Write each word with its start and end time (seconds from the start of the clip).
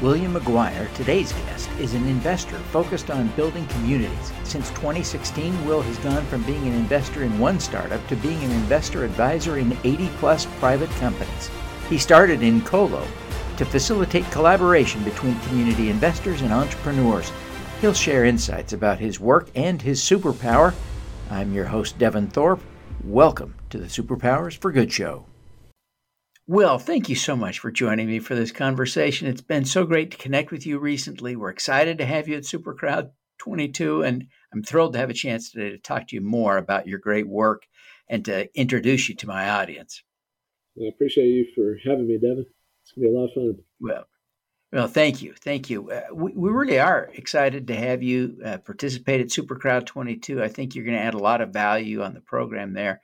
William 0.00 0.32
McGuire, 0.32 0.90
today's 0.94 1.30
guest, 1.30 1.68
is 1.78 1.92
an 1.92 2.06
investor 2.08 2.56
focused 2.56 3.10
on 3.10 3.28
building 3.36 3.66
communities. 3.66 4.32
Since 4.44 4.70
2016, 4.70 5.66
Will 5.66 5.82
has 5.82 5.98
gone 5.98 6.24
from 6.24 6.42
being 6.44 6.66
an 6.66 6.72
investor 6.72 7.22
in 7.22 7.38
one 7.38 7.60
startup 7.60 8.06
to 8.08 8.16
being 8.16 8.42
an 8.42 8.50
investor 8.50 9.04
advisor 9.04 9.58
in 9.58 9.76
80 9.84 10.08
plus 10.16 10.46
private 10.58 10.88
companies. 10.92 11.50
He 11.90 11.98
started 11.98 12.40
Incolo 12.40 13.06
to 13.58 13.66
facilitate 13.66 14.24
collaboration 14.30 15.04
between 15.04 15.38
community 15.40 15.90
investors 15.90 16.40
and 16.40 16.50
entrepreneurs. 16.50 17.30
He'll 17.82 17.92
share 17.92 18.24
insights 18.24 18.72
about 18.72 19.00
his 19.00 19.20
work 19.20 19.50
and 19.54 19.82
his 19.82 20.00
superpower. 20.00 20.72
I'm 21.30 21.52
your 21.52 21.66
host, 21.66 21.98
Devin 21.98 22.28
Thorpe. 22.28 22.62
Welcome 23.04 23.54
to 23.68 23.76
the 23.76 23.86
Superpowers 23.86 24.56
for 24.56 24.72
Good 24.72 24.90
show. 24.90 25.26
Will, 26.50 26.80
thank 26.80 27.08
you 27.08 27.14
so 27.14 27.36
much 27.36 27.60
for 27.60 27.70
joining 27.70 28.08
me 28.08 28.18
for 28.18 28.34
this 28.34 28.50
conversation. 28.50 29.28
It's 29.28 29.40
been 29.40 29.64
so 29.64 29.84
great 29.84 30.10
to 30.10 30.16
connect 30.16 30.50
with 30.50 30.66
you 30.66 30.80
recently. 30.80 31.36
We're 31.36 31.50
excited 31.50 31.98
to 31.98 32.04
have 32.04 32.26
you 32.26 32.36
at 32.36 32.42
SuperCrowd 32.42 33.10
22, 33.38 34.02
and 34.02 34.26
I'm 34.52 34.64
thrilled 34.64 34.94
to 34.94 34.98
have 34.98 35.10
a 35.10 35.14
chance 35.14 35.52
today 35.52 35.70
to 35.70 35.78
talk 35.78 36.08
to 36.08 36.16
you 36.16 36.20
more 36.20 36.56
about 36.56 36.88
your 36.88 36.98
great 36.98 37.28
work 37.28 37.62
and 38.08 38.24
to 38.24 38.48
introduce 38.58 39.08
you 39.08 39.14
to 39.14 39.28
my 39.28 39.48
audience. 39.48 40.02
I 40.76 40.88
appreciate 40.88 41.28
you 41.28 41.46
for 41.54 41.78
having 41.88 42.08
me, 42.08 42.18
Devin. 42.18 42.44
It's 42.82 42.92
going 42.94 43.06
to 43.06 43.12
be 43.12 43.16
a 43.16 43.20
lot 43.20 43.28
of 43.28 43.34
fun. 43.34 43.54
Well, 43.80 44.04
well, 44.72 44.88
thank 44.88 45.22
you, 45.22 45.34
thank 45.34 45.70
you. 45.70 45.88
Uh, 45.88 46.02
we, 46.12 46.32
we 46.32 46.50
really 46.50 46.80
are 46.80 47.12
excited 47.14 47.68
to 47.68 47.76
have 47.76 48.02
you 48.02 48.38
uh, 48.44 48.58
participate 48.58 49.20
at 49.20 49.28
SuperCrowd 49.28 49.86
22. 49.86 50.42
I 50.42 50.48
think 50.48 50.74
you're 50.74 50.84
going 50.84 50.98
to 50.98 51.04
add 51.04 51.14
a 51.14 51.18
lot 51.18 51.42
of 51.42 51.50
value 51.50 52.02
on 52.02 52.12
the 52.12 52.20
program 52.20 52.72
there. 52.72 53.02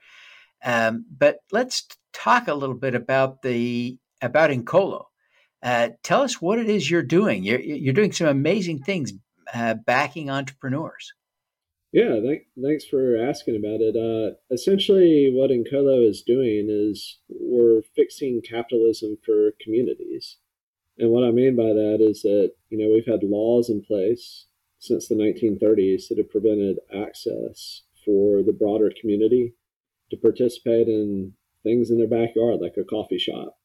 Um, 0.63 1.05
but 1.15 1.39
let's 1.51 1.87
talk 2.13 2.47
a 2.47 2.53
little 2.53 2.75
bit 2.75 2.95
about 2.95 3.41
the 3.41 3.97
about 4.21 4.49
Incolo. 4.49 5.05
Uh, 5.61 5.89
tell 6.03 6.21
us 6.21 6.41
what 6.41 6.59
it 6.59 6.69
is 6.69 6.89
you're 6.89 7.03
doing. 7.03 7.43
You're, 7.43 7.59
you're 7.59 7.93
doing 7.93 8.11
some 8.11 8.27
amazing 8.27 8.79
things 8.79 9.13
uh, 9.53 9.73
backing 9.73 10.29
entrepreneurs. 10.29 11.13
Yeah, 11.91 12.19
th- 12.19 12.43
thanks 12.61 12.85
for 12.85 13.17
asking 13.17 13.55
about 13.55 13.79
it. 13.81 13.95
Uh, 13.95 14.35
essentially, 14.51 15.31
what 15.33 15.51
Incolo 15.51 16.07
is 16.07 16.21
doing 16.21 16.67
is 16.69 17.17
we're 17.29 17.81
fixing 17.95 18.41
capitalism 18.41 19.17
for 19.25 19.51
communities. 19.61 20.37
And 20.99 21.11
what 21.11 21.23
I 21.23 21.31
mean 21.31 21.55
by 21.55 21.73
that 21.73 21.97
is 22.01 22.23
that, 22.23 22.51
you 22.69 22.77
know, 22.77 22.93
we've 22.93 23.05
had 23.05 23.27
laws 23.27 23.69
in 23.69 23.81
place 23.81 24.45
since 24.79 25.07
the 25.07 25.15
1930s 25.15 26.09
that 26.09 26.17
have 26.17 26.29
prevented 26.29 26.77
access 26.93 27.83
for 28.03 28.43
the 28.43 28.53
broader 28.53 28.91
community 28.99 29.53
to 30.09 30.17
participate 30.17 30.87
in 30.87 31.33
things 31.63 31.89
in 31.89 31.97
their 31.97 32.07
backyard, 32.07 32.59
like 32.61 32.75
a 32.77 32.83
coffee 32.83 33.19
shop 33.19 33.57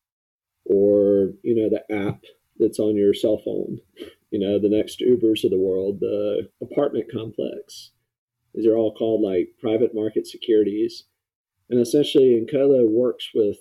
or, 0.65 1.33
you 1.43 1.55
know, 1.55 1.69
the 1.69 1.85
app 1.95 2.21
that's 2.59 2.79
on 2.79 2.97
your 2.97 3.15
cell 3.15 3.41
phone, 3.45 3.79
you 4.31 4.39
know, 4.39 4.59
the 4.59 4.69
next 4.69 5.01
Ubers 5.01 5.45
of 5.45 5.51
the 5.51 5.59
world, 5.59 6.01
the 6.01 6.49
apartment 6.61 7.07
complex. 7.13 7.91
These 8.55 8.67
are 8.67 8.77
all 8.77 8.95
called 8.95 9.23
like 9.23 9.55
private 9.61 9.95
market 9.95 10.27
securities. 10.27 11.05
And 11.71 11.81
essentially, 11.81 12.39
Incolo 12.39 12.89
works 12.89 13.31
with 13.35 13.57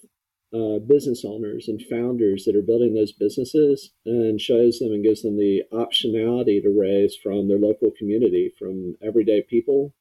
uh, 0.53 0.79
business 0.79 1.23
owners 1.25 1.69
and 1.69 1.81
founders 1.89 2.43
that 2.43 2.57
are 2.57 2.61
building 2.61 2.93
those 2.93 3.13
businesses 3.13 3.91
and 4.05 4.39
shows 4.39 4.79
them 4.79 4.91
and 4.91 5.03
gives 5.03 5.21
them 5.21 5.37
the 5.37 5.63
optionality 5.71 6.61
to 6.61 6.77
raise 6.77 7.15
from 7.15 7.47
their 7.47 7.57
local 7.57 7.89
community, 7.97 8.51
from 8.59 8.95
everyday 9.01 9.41
people 9.41 9.93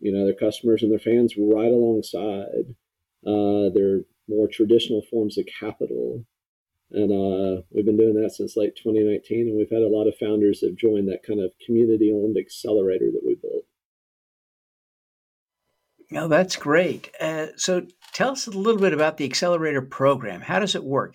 you 0.00 0.12
know, 0.12 0.24
their 0.24 0.34
customers 0.34 0.82
and 0.82 0.90
their 0.90 0.98
fans 0.98 1.34
right 1.36 1.70
alongside 1.70 2.74
uh, 3.26 3.70
their 3.74 4.00
more 4.28 4.48
traditional 4.48 5.02
forms 5.10 5.38
of 5.38 5.46
capital. 5.58 6.24
And 6.92 7.12
uh, 7.12 7.62
we've 7.70 7.84
been 7.84 7.96
doing 7.96 8.20
that 8.20 8.32
since 8.32 8.56
late 8.56 8.74
2019, 8.76 9.48
and 9.48 9.56
we've 9.56 9.70
had 9.70 9.82
a 9.82 9.88
lot 9.88 10.08
of 10.08 10.16
founders 10.16 10.60
that 10.60 10.70
have 10.70 10.76
joined 10.76 11.08
that 11.08 11.22
kind 11.22 11.40
of 11.40 11.52
community-owned 11.64 12.36
accelerator 12.36 13.10
that 13.12 13.22
we 13.24 13.36
built. 13.36 13.64
No, 16.10 16.26
that's 16.26 16.56
great. 16.56 17.10
Uh, 17.20 17.48
so 17.56 17.86
tell 18.12 18.32
us 18.32 18.48
a 18.48 18.50
little 18.50 18.80
bit 18.80 18.92
about 18.92 19.16
the 19.16 19.24
accelerator 19.24 19.82
program. 19.82 20.40
How 20.40 20.58
does 20.58 20.74
it 20.74 20.82
work? 20.82 21.14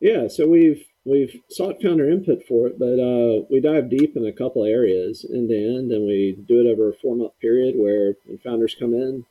Yeah, 0.00 0.26
so 0.26 0.48
we've 0.48 0.84
we've 1.04 1.40
sought 1.48 1.82
founder 1.82 2.08
input 2.08 2.42
for 2.46 2.66
it, 2.66 2.78
but 2.78 2.98
uh, 2.98 3.44
we 3.50 3.60
dive 3.60 3.90
deep 3.90 4.16
in 4.16 4.26
a 4.26 4.32
couple 4.32 4.64
areas 4.64 5.24
end 5.28 5.48
to 5.48 5.56
end, 5.56 5.92
and 5.92 6.06
we 6.06 6.38
do 6.46 6.60
it 6.60 6.70
over 6.70 6.90
a 6.90 6.94
four 6.94 7.16
month 7.16 7.32
period 7.40 7.74
where 7.76 8.14
when 8.24 8.38
founders 8.38 8.76
come 8.78 8.94
in, 8.94 9.24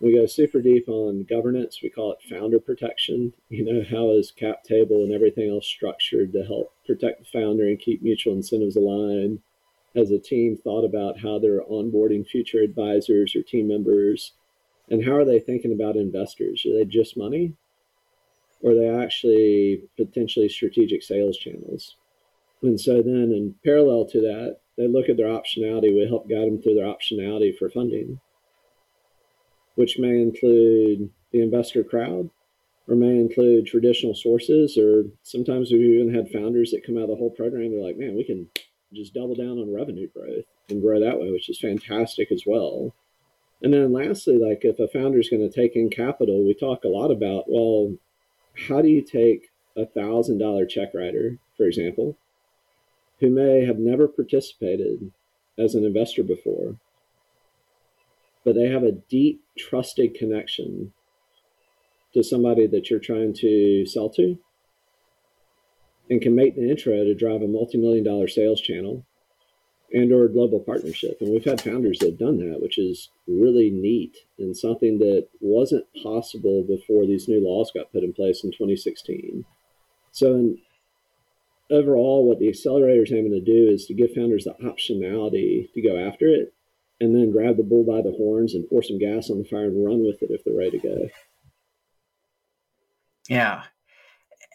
we 0.00 0.14
go 0.14 0.26
super 0.26 0.60
deep 0.62 0.88
on 0.88 1.26
governance. 1.28 1.80
We 1.82 1.90
call 1.90 2.12
it 2.12 2.28
founder 2.30 2.60
protection. 2.60 3.34
You 3.48 3.64
know, 3.64 3.84
how 3.88 4.10
is 4.10 4.30
cap 4.30 4.62
table 4.62 5.02
and 5.02 5.12
everything 5.12 5.50
else 5.50 5.66
structured 5.66 6.32
to 6.32 6.44
help 6.44 6.72
protect 6.86 7.20
the 7.20 7.40
founder 7.40 7.66
and 7.66 7.78
keep 7.78 8.02
mutual 8.02 8.34
incentives 8.34 8.76
aligned? 8.76 9.40
Has 9.96 10.10
a 10.10 10.18
team 10.18 10.56
thought 10.56 10.84
about 10.84 11.18
how 11.18 11.38
they're 11.38 11.62
onboarding 11.62 12.26
future 12.26 12.60
advisors 12.60 13.34
or 13.34 13.42
team 13.42 13.66
members? 13.66 14.34
And 14.88 15.04
how 15.04 15.16
are 15.16 15.24
they 15.24 15.40
thinking 15.40 15.72
about 15.72 15.96
investors? 15.96 16.64
Are 16.64 16.72
they 16.72 16.84
just 16.84 17.16
money? 17.16 17.54
Or 18.62 18.74
they 18.74 18.88
actually 18.88 19.82
potentially 19.96 20.48
strategic 20.48 21.02
sales 21.02 21.36
channels. 21.36 21.96
And 22.62 22.80
so 22.80 23.02
then, 23.02 23.32
in 23.32 23.54
parallel 23.64 24.06
to 24.06 24.20
that, 24.20 24.58
they 24.76 24.88
look 24.88 25.08
at 25.08 25.16
their 25.16 25.26
optionality. 25.26 25.94
We 25.94 26.06
help 26.08 26.28
guide 26.28 26.46
them 26.46 26.60
through 26.60 26.74
their 26.74 26.86
optionality 26.92 27.56
for 27.56 27.70
funding, 27.70 28.20
which 29.76 29.98
may 29.98 30.20
include 30.20 31.10
the 31.32 31.42
investor 31.42 31.84
crowd, 31.84 32.30
or 32.88 32.96
may 32.96 33.18
include 33.18 33.66
traditional 33.66 34.14
sources, 34.14 34.76
or 34.78 35.04
sometimes 35.22 35.70
we've 35.70 35.82
even 35.82 36.12
had 36.12 36.30
founders 36.30 36.70
that 36.70 36.84
come 36.84 36.96
out 36.96 37.04
of 37.04 37.10
the 37.10 37.16
whole 37.16 37.30
program. 37.30 37.70
They're 37.70 37.84
like, 37.84 37.98
man, 37.98 38.16
we 38.16 38.24
can 38.24 38.48
just 38.92 39.14
double 39.14 39.34
down 39.34 39.58
on 39.58 39.74
revenue 39.74 40.08
growth 40.08 40.44
and 40.68 40.80
grow 40.80 40.98
that 40.98 41.20
way, 41.20 41.30
which 41.30 41.50
is 41.50 41.60
fantastic 41.60 42.32
as 42.32 42.44
well. 42.46 42.94
And 43.62 43.72
then 43.72 43.92
lastly, 43.92 44.38
like 44.38 44.60
if 44.62 44.78
a 44.78 44.88
founder 44.88 45.18
is 45.18 45.28
going 45.28 45.48
to 45.48 45.54
take 45.54 45.76
in 45.76 45.90
capital, 45.90 46.44
we 46.44 46.54
talk 46.54 46.84
a 46.84 46.88
lot 46.88 47.10
about, 47.10 47.44
well, 47.48 47.94
how 48.66 48.82
do 48.82 48.88
you 48.88 49.02
take 49.02 49.50
a 49.76 49.86
thousand 49.86 50.38
dollar 50.38 50.66
check 50.66 50.94
writer, 50.94 51.38
for 51.56 51.66
example, 51.66 52.16
who 53.20 53.30
may 53.30 53.64
have 53.64 53.78
never 53.78 54.08
participated 54.08 55.12
as 55.56 55.74
an 55.74 55.84
investor 55.84 56.22
before, 56.22 56.76
but 58.44 58.54
they 58.54 58.68
have 58.68 58.84
a 58.84 58.92
deep, 58.92 59.42
trusted 59.56 60.14
connection 60.14 60.92
to 62.14 62.22
somebody 62.22 62.66
that 62.66 62.90
you're 62.90 62.98
trying 62.98 63.34
to 63.34 63.84
sell 63.86 64.08
to 64.08 64.38
and 66.10 66.22
can 66.22 66.34
make 66.34 66.56
the 66.56 66.70
intro 66.70 67.04
to 67.04 67.14
drive 67.14 67.42
a 67.42 67.46
multi-million 67.46 68.04
dollar 68.04 68.28
sales 68.28 68.60
channel 68.60 69.04
and 69.92 70.12
or 70.12 70.28
global 70.28 70.60
partnership. 70.60 71.18
And 71.20 71.30
we've 71.30 71.44
had 71.44 71.60
founders 71.60 71.98
that 71.98 72.10
have 72.10 72.18
done 72.18 72.38
that, 72.38 72.60
which 72.60 72.78
is 72.78 73.08
really 73.26 73.70
neat 73.70 74.16
and 74.38 74.56
something 74.56 74.98
that 74.98 75.28
wasn't 75.40 75.86
possible 76.02 76.62
before 76.62 77.06
these 77.06 77.28
new 77.28 77.40
laws 77.40 77.70
got 77.74 77.92
put 77.92 78.04
in 78.04 78.12
place 78.12 78.44
in 78.44 78.50
2016. 78.50 79.44
So 80.12 80.34
in, 80.34 80.58
overall, 81.70 82.28
what 82.28 82.38
the 82.38 82.48
accelerator 82.48 83.02
is 83.02 83.12
aiming 83.12 83.32
to 83.32 83.40
do 83.40 83.68
is 83.70 83.86
to 83.86 83.94
give 83.94 84.12
founders 84.14 84.44
the 84.44 84.56
optionality 84.62 85.72
to 85.72 85.82
go 85.82 85.98
after 85.98 86.26
it 86.26 86.52
and 87.00 87.14
then 87.14 87.32
grab 87.32 87.56
the 87.56 87.62
bull 87.62 87.84
by 87.84 88.02
the 88.02 88.16
horns 88.16 88.54
and 88.54 88.68
pour 88.68 88.82
some 88.82 88.98
gas 88.98 89.30
on 89.30 89.38
the 89.38 89.44
fire 89.44 89.66
and 89.66 89.84
run 89.84 90.04
with 90.04 90.22
it 90.22 90.30
if 90.30 90.44
they're 90.44 90.54
ready 90.54 90.78
to 90.78 90.88
go. 90.88 91.08
Yeah. 93.28 93.62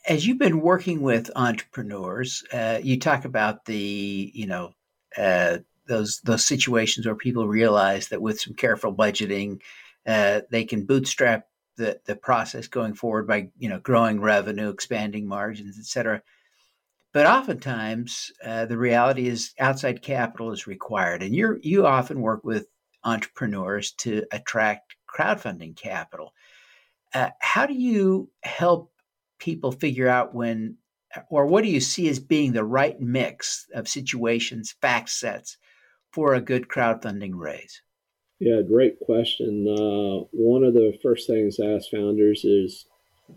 As 0.07 0.27
you've 0.27 0.39
been 0.39 0.59
working 0.59 1.01
with 1.01 1.31
entrepreneurs, 1.35 2.43
uh, 2.51 2.79
you 2.83 2.99
talk 2.99 3.23
about 3.23 3.65
the, 3.65 4.31
you 4.33 4.47
know, 4.47 4.73
uh, 5.17 5.59
those 5.87 6.21
those 6.21 6.45
situations 6.45 7.05
where 7.05 7.15
people 7.15 7.47
realize 7.47 8.07
that 8.09 8.21
with 8.21 8.39
some 8.39 8.53
careful 8.53 8.93
budgeting, 8.93 9.61
uh, 10.07 10.41
they 10.49 10.63
can 10.65 10.85
bootstrap 10.85 11.47
the 11.77 11.99
the 12.05 12.15
process 12.15 12.67
going 12.67 12.93
forward 12.93 13.27
by 13.27 13.49
you 13.57 13.69
know 13.69 13.79
growing 13.79 14.21
revenue, 14.21 14.69
expanding 14.69 15.27
margins, 15.27 15.77
et 15.79 15.85
cetera. 15.85 16.21
But 17.13 17.27
oftentimes, 17.27 18.31
uh, 18.43 18.65
the 18.65 18.77
reality 18.77 19.27
is 19.27 19.53
outside 19.59 20.01
capital 20.01 20.51
is 20.51 20.67
required, 20.67 21.21
and 21.21 21.35
you 21.35 21.59
you 21.61 21.85
often 21.85 22.21
work 22.21 22.43
with 22.43 22.67
entrepreneurs 23.03 23.91
to 23.91 24.23
attract 24.31 24.95
crowdfunding 25.13 25.75
capital. 25.75 26.33
Uh, 27.13 27.29
how 27.39 27.65
do 27.65 27.73
you 27.73 28.29
help 28.43 28.91
people 29.37 29.71
figure 29.71 30.07
out 30.07 30.33
when 30.33 30.77
or 31.29 31.45
what 31.45 31.63
do 31.63 31.69
you 31.69 31.79
see 31.79 32.09
as 32.09 32.19
being 32.19 32.53
the 32.53 32.63
right 32.63 32.99
mix 32.99 33.67
of 33.73 33.87
situations, 33.87 34.75
fact 34.81 35.09
sets 35.09 35.57
for 36.11 36.33
a 36.33 36.41
good 36.41 36.67
crowdfunding 36.67 37.31
raise? 37.33 37.81
Yeah, 38.39 38.61
great 38.61 38.99
question. 38.99 39.67
Uh, 39.67 40.25
one 40.31 40.63
of 40.63 40.73
the 40.73 40.97
first 41.01 41.27
things 41.27 41.59
I 41.59 41.67
ask 41.67 41.89
founders 41.89 42.43
is, 42.43 42.85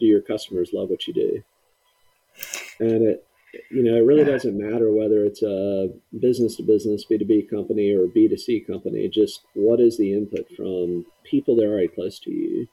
do 0.00 0.06
your 0.06 0.20
customers 0.20 0.70
love 0.72 0.90
what 0.90 1.06
you 1.06 1.14
do? 1.14 1.42
And 2.80 3.02
it, 3.08 3.26
you 3.70 3.82
know, 3.82 3.96
it 3.96 4.04
really 4.04 4.24
doesn't 4.24 4.58
matter 4.58 4.90
whether 4.90 5.24
it's 5.24 5.42
a 5.42 5.88
business 6.20 6.56
to 6.56 6.62
business, 6.62 7.04
B2B 7.10 7.48
company 7.48 7.92
or 7.92 8.06
B2C 8.06 8.66
company, 8.66 9.08
just 9.08 9.42
what 9.54 9.80
is 9.80 9.96
the 9.96 10.12
input 10.12 10.46
from 10.56 11.06
people 11.24 11.56
that 11.56 11.64
are 11.64 11.72
already 11.72 11.88
close 11.88 12.18
to 12.20 12.30
you? 12.30 12.66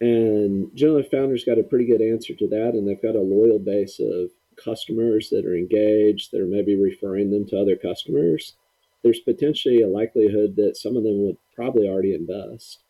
And 0.00 0.70
generally, 0.74 1.02
founders 1.02 1.44
got 1.44 1.58
a 1.58 1.62
pretty 1.62 1.86
good 1.86 2.00
answer 2.00 2.34
to 2.34 2.48
that, 2.48 2.72
and 2.74 2.88
they've 2.88 3.02
got 3.02 3.16
a 3.16 3.20
loyal 3.20 3.58
base 3.58 4.00
of 4.00 4.30
customers 4.56 5.28
that 5.30 5.44
are 5.44 5.56
engaged, 5.56 6.30
that 6.32 6.40
are 6.40 6.46
maybe 6.46 6.74
referring 6.74 7.30
them 7.30 7.46
to 7.46 7.58
other 7.58 7.76
customers, 7.76 8.54
there's 9.02 9.20
potentially 9.20 9.82
a 9.82 9.88
likelihood 9.88 10.56
that 10.56 10.76
some 10.76 10.96
of 10.96 11.04
them 11.04 11.24
would 11.24 11.36
probably 11.54 11.88
already 11.88 12.14
invest. 12.14 12.80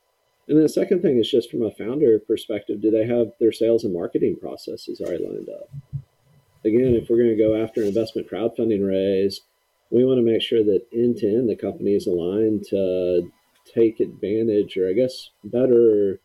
And 0.49 0.57
then 0.57 0.65
the 0.65 0.69
second 0.69 1.03
thing 1.03 1.19
is 1.19 1.31
just 1.31 1.51
from 1.51 1.63
a 1.63 1.71
founder 1.71 2.19
perspective, 2.19 2.81
do 2.81 2.91
they 2.91 3.07
have 3.07 3.29
their 3.39 3.53
sales 3.53 3.85
and 3.85 3.95
marketing 3.95 4.37
processes 4.41 5.01
already 5.01 5.25
lined 5.25 5.49
up? 5.49 5.71
Again, 6.65 6.95
if 6.95 7.09
we're 7.09 7.19
going 7.19 7.37
to 7.37 7.43
go 7.43 7.55
after 7.55 7.83
an 7.83 7.89
investment 7.89 8.29
crowdfunding 8.29 8.87
raise, 8.87 9.43
we 9.91 10.05
want 10.05 10.19
to 10.19 10.23
make 10.23 10.43
sure 10.43 10.65
that 10.65 10.87
end 10.93 11.19
to 11.19 11.27
end 11.29 11.49
the 11.49 11.57
company 11.57 11.95
is 11.95 12.07
aligned 12.07 12.65
to 12.71 13.31
take 13.73 14.01
advantage, 14.01 14.77
or 14.77 14.89
I 14.89 14.93
guess 14.93 15.31
better 15.45 16.21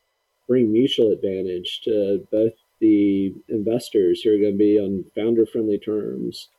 bring 0.47 0.71
mutual 0.71 1.11
advantage 1.11 1.81
to 1.83 2.25
both 2.31 2.53
the 2.79 3.33
investors 3.47 4.21
who 4.21 4.33
are 4.33 4.39
going 4.39 4.53
to 4.53 4.57
be 4.57 4.79
on 4.79 5.05
founder 5.15 5.45
friendly 5.45 5.77
terms 5.77 6.49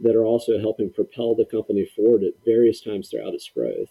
that 0.00 0.16
are 0.16 0.24
also 0.24 0.58
helping 0.58 0.90
propel 0.90 1.34
the 1.34 1.44
company 1.44 1.84
forward 1.84 2.22
at 2.22 2.44
various 2.44 2.80
times 2.80 3.08
throughout 3.08 3.34
its 3.34 3.48
growth. 3.48 3.88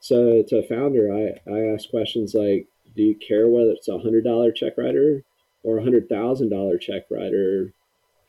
So 0.00 0.42
to 0.48 0.58
a 0.58 0.62
founder, 0.62 1.12
I, 1.12 1.50
I 1.50 1.74
ask 1.74 1.90
questions 1.90 2.34
like, 2.34 2.68
do 2.94 3.02
you 3.02 3.14
care 3.14 3.48
whether 3.48 3.70
it's 3.70 3.88
a 3.88 3.98
hundred 3.98 4.24
dollar 4.24 4.52
check 4.52 4.78
writer 4.78 5.22
or 5.62 5.78
a 5.78 5.82
hundred 5.82 6.08
thousand 6.08 6.50
dollar 6.50 6.78
check 6.78 7.02
writer? 7.10 7.72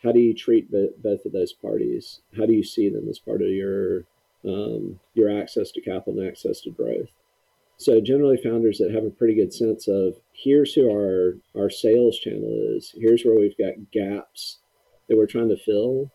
How 0.04 0.12
do 0.12 0.20
you 0.20 0.34
treat 0.34 0.72
both 0.72 1.26
of 1.26 1.32
those 1.32 1.54
parties? 1.54 2.22
How 2.36 2.46
do 2.46 2.54
you 2.54 2.64
see 2.64 2.90
them 2.90 3.08
as 3.10 3.20
part 3.20 3.42
of 3.42 3.50
your 3.50 4.04
um, 4.46 5.00
your 5.14 5.30
access 5.42 5.72
to 5.72 5.82
capital 5.82 6.20
and 6.20 6.28
access 6.28 6.62
to 6.62 6.72
growth? 6.72 7.10
So 7.78 8.02
generally, 8.02 8.38
founders 8.38 8.80
that 8.80 8.92
have 8.92 9.06
a 9.06 9.12
pretty 9.12 9.36
good 9.36 9.54
sense 9.54 9.88
of 9.88 10.16
here's 10.34 10.74
who 10.74 10.90
our 10.90 11.38
our 11.56 11.70
sales 11.70 12.18
channel 12.18 12.76
is. 12.76 12.94
Here's 12.96 13.24
where 13.24 13.36
we've 13.36 13.58
got 13.58 13.92
gaps 13.92 14.58
that 15.08 15.16
we're 15.16 15.28
trying 15.28 15.50
to 15.50 15.58
fill. 15.58 16.12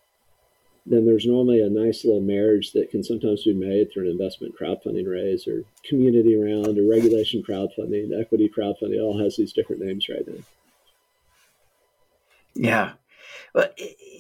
Then 0.85 1.06
there's 1.06 1.26
normally 1.26 1.61
a 1.62 1.70
nice 1.70 2.05
little 2.05 2.20
marriage 2.20 2.73
that 2.73 2.91
can 2.91 3.05
sometimes 3.05 3.44
be 3.44 3.55
made 3.55 3.93
through 3.93 4.06
an 4.06 4.11
investment 4.11 4.56
crowdfunding 4.59 5.09
raise 5.09 5.47
or 5.47 5.62
community 5.88 6.35
round 6.35 6.76
or 6.76 6.91
regulation 6.91 7.44
crowdfunding, 7.49 8.11
equity 8.20 8.50
crowdfunding. 8.55 9.00
All 9.00 9.23
has 9.23 9.37
these 9.37 9.53
different 9.53 9.82
names 9.82 10.08
right 10.08 10.26
now. 10.26 10.43
Yeah, 12.55 12.93
well, 13.55 13.69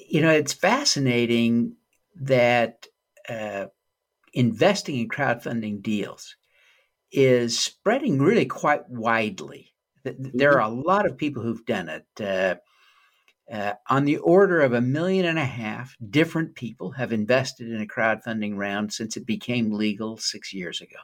you 0.08 0.20
know, 0.20 0.30
it's 0.30 0.52
fascinating 0.52 1.74
that 2.14 2.86
uh, 3.28 3.66
investing 4.32 4.98
in 4.98 5.08
crowdfunding 5.08 5.82
deals 5.82 6.36
is 7.12 7.58
spreading 7.58 8.18
really 8.18 8.46
quite 8.46 8.88
widely. 8.88 9.72
There 10.04 10.60
are 10.60 10.68
mm-hmm. 10.68 10.80
a 10.80 10.82
lot 10.82 11.06
of 11.06 11.16
people 11.16 11.42
who've 11.42 11.64
done 11.64 11.88
it. 11.88 12.06
Uh, 12.20 12.56
uh, 13.52 13.74
on 13.90 14.04
the 14.04 14.16
order 14.18 14.60
of 14.60 14.72
a 14.72 14.80
million 14.80 15.26
and 15.26 15.38
a 15.38 15.44
half 15.44 15.94
different 16.08 16.54
people 16.54 16.92
have 16.92 17.12
invested 17.12 17.70
in 17.70 17.82
a 17.82 17.86
crowdfunding 17.86 18.56
round 18.56 18.92
since 18.92 19.16
it 19.16 19.26
became 19.26 19.72
legal 19.72 20.16
six 20.16 20.54
years 20.54 20.80
ago. 20.80 20.96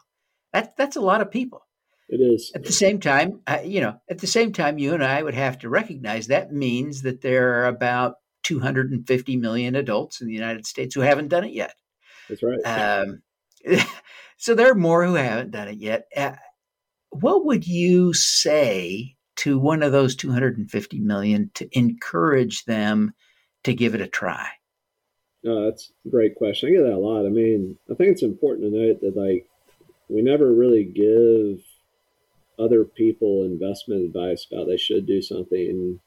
That, 0.53 0.77
that's 0.77 0.97
a 0.97 1.01
lot 1.01 1.21
of 1.21 1.31
people. 1.31 1.67
It 2.09 2.23
is. 2.23 2.51
At 2.55 2.65
the 2.65 2.73
same 2.73 3.01
time, 3.01 3.41
uh, 3.47 3.59
you 3.63 3.83
know, 3.83 4.01
at 4.09 4.19
the 4.19 4.27
same 4.27 4.53
time, 4.53 4.79
you 4.79 4.95
and 4.95 5.05
I 5.05 5.23
would 5.23 5.35
have 5.35 5.59
to 5.59 5.69
recognize 5.69 6.29
that 6.29 6.53
means 6.53 7.03
that 7.03 7.21
there 7.21 7.61
are 7.61 7.67
about 7.67 8.15
250 8.45 9.37
million 9.37 9.75
adults 9.75 10.23
in 10.23 10.27
the 10.27 10.33
United 10.33 10.67
States 10.67 10.95
who 10.95 11.03
haven't 11.03 11.29
done 11.29 11.45
it 11.45 11.53
yet. 11.53 11.75
That's 12.31 12.43
right. 12.43 12.61
Um, 12.65 13.23
so 14.39 14.55
there 14.55 14.71
are 14.71 14.75
more 14.75 15.05
who 15.05 15.15
haven't 15.15 15.51
done 15.51 15.69
it 15.69 15.79
yet. 15.79 16.07
Uh, 16.17 16.33
what 17.11 17.45
would 17.45 17.67
you 17.67 18.15
say 18.15 19.17
to 19.37 19.59
one 19.59 19.83
of 19.83 19.93
those 19.93 20.17
250 20.17 21.01
million 21.01 21.51
to 21.55 21.69
encourage 21.77 22.65
them 22.65 23.13
to 23.65 23.75
give 23.75 23.95
it 23.95 24.01
a 24.01 24.09
try? 24.09 24.49
No, 25.43 25.65
that's 25.65 25.93
a 26.07 26.09
great 26.09 26.37
question. 26.37 26.69
I 26.69 26.73
get 26.73 26.83
that 26.83 26.95
a 26.95 26.99
lot. 26.99 27.27
I 27.27 27.31
mean, 27.31 27.79
I 27.91 27.95
think 27.95 28.11
it's 28.11 28.23
important 28.23 28.73
to 28.73 28.79
note 28.79 29.01
that 29.01 29.17
like 29.17 29.47
we 30.09 30.23
never 30.23 30.53
really 30.53 30.85
give 30.85 31.61
other 32.59 32.85
people 32.85 33.45
investment 33.45 34.05
advice 34.05 34.47
about 34.51 34.67
they 34.67 34.77
should 34.77 35.07
do 35.07 35.21
something. 35.21 36.01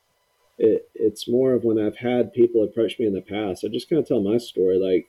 It, 0.57 0.89
it's 0.95 1.27
more 1.27 1.53
of 1.53 1.63
when 1.63 1.79
I've 1.79 1.97
had 1.97 2.33
people 2.33 2.63
approach 2.63 2.99
me 2.99 3.07
in 3.07 3.13
the 3.13 3.21
past, 3.21 3.63
I 3.63 3.69
just 3.69 3.89
kind 3.89 4.01
of 4.01 4.07
tell 4.07 4.21
my 4.21 4.37
story. 4.37 4.77
Like, 4.77 5.07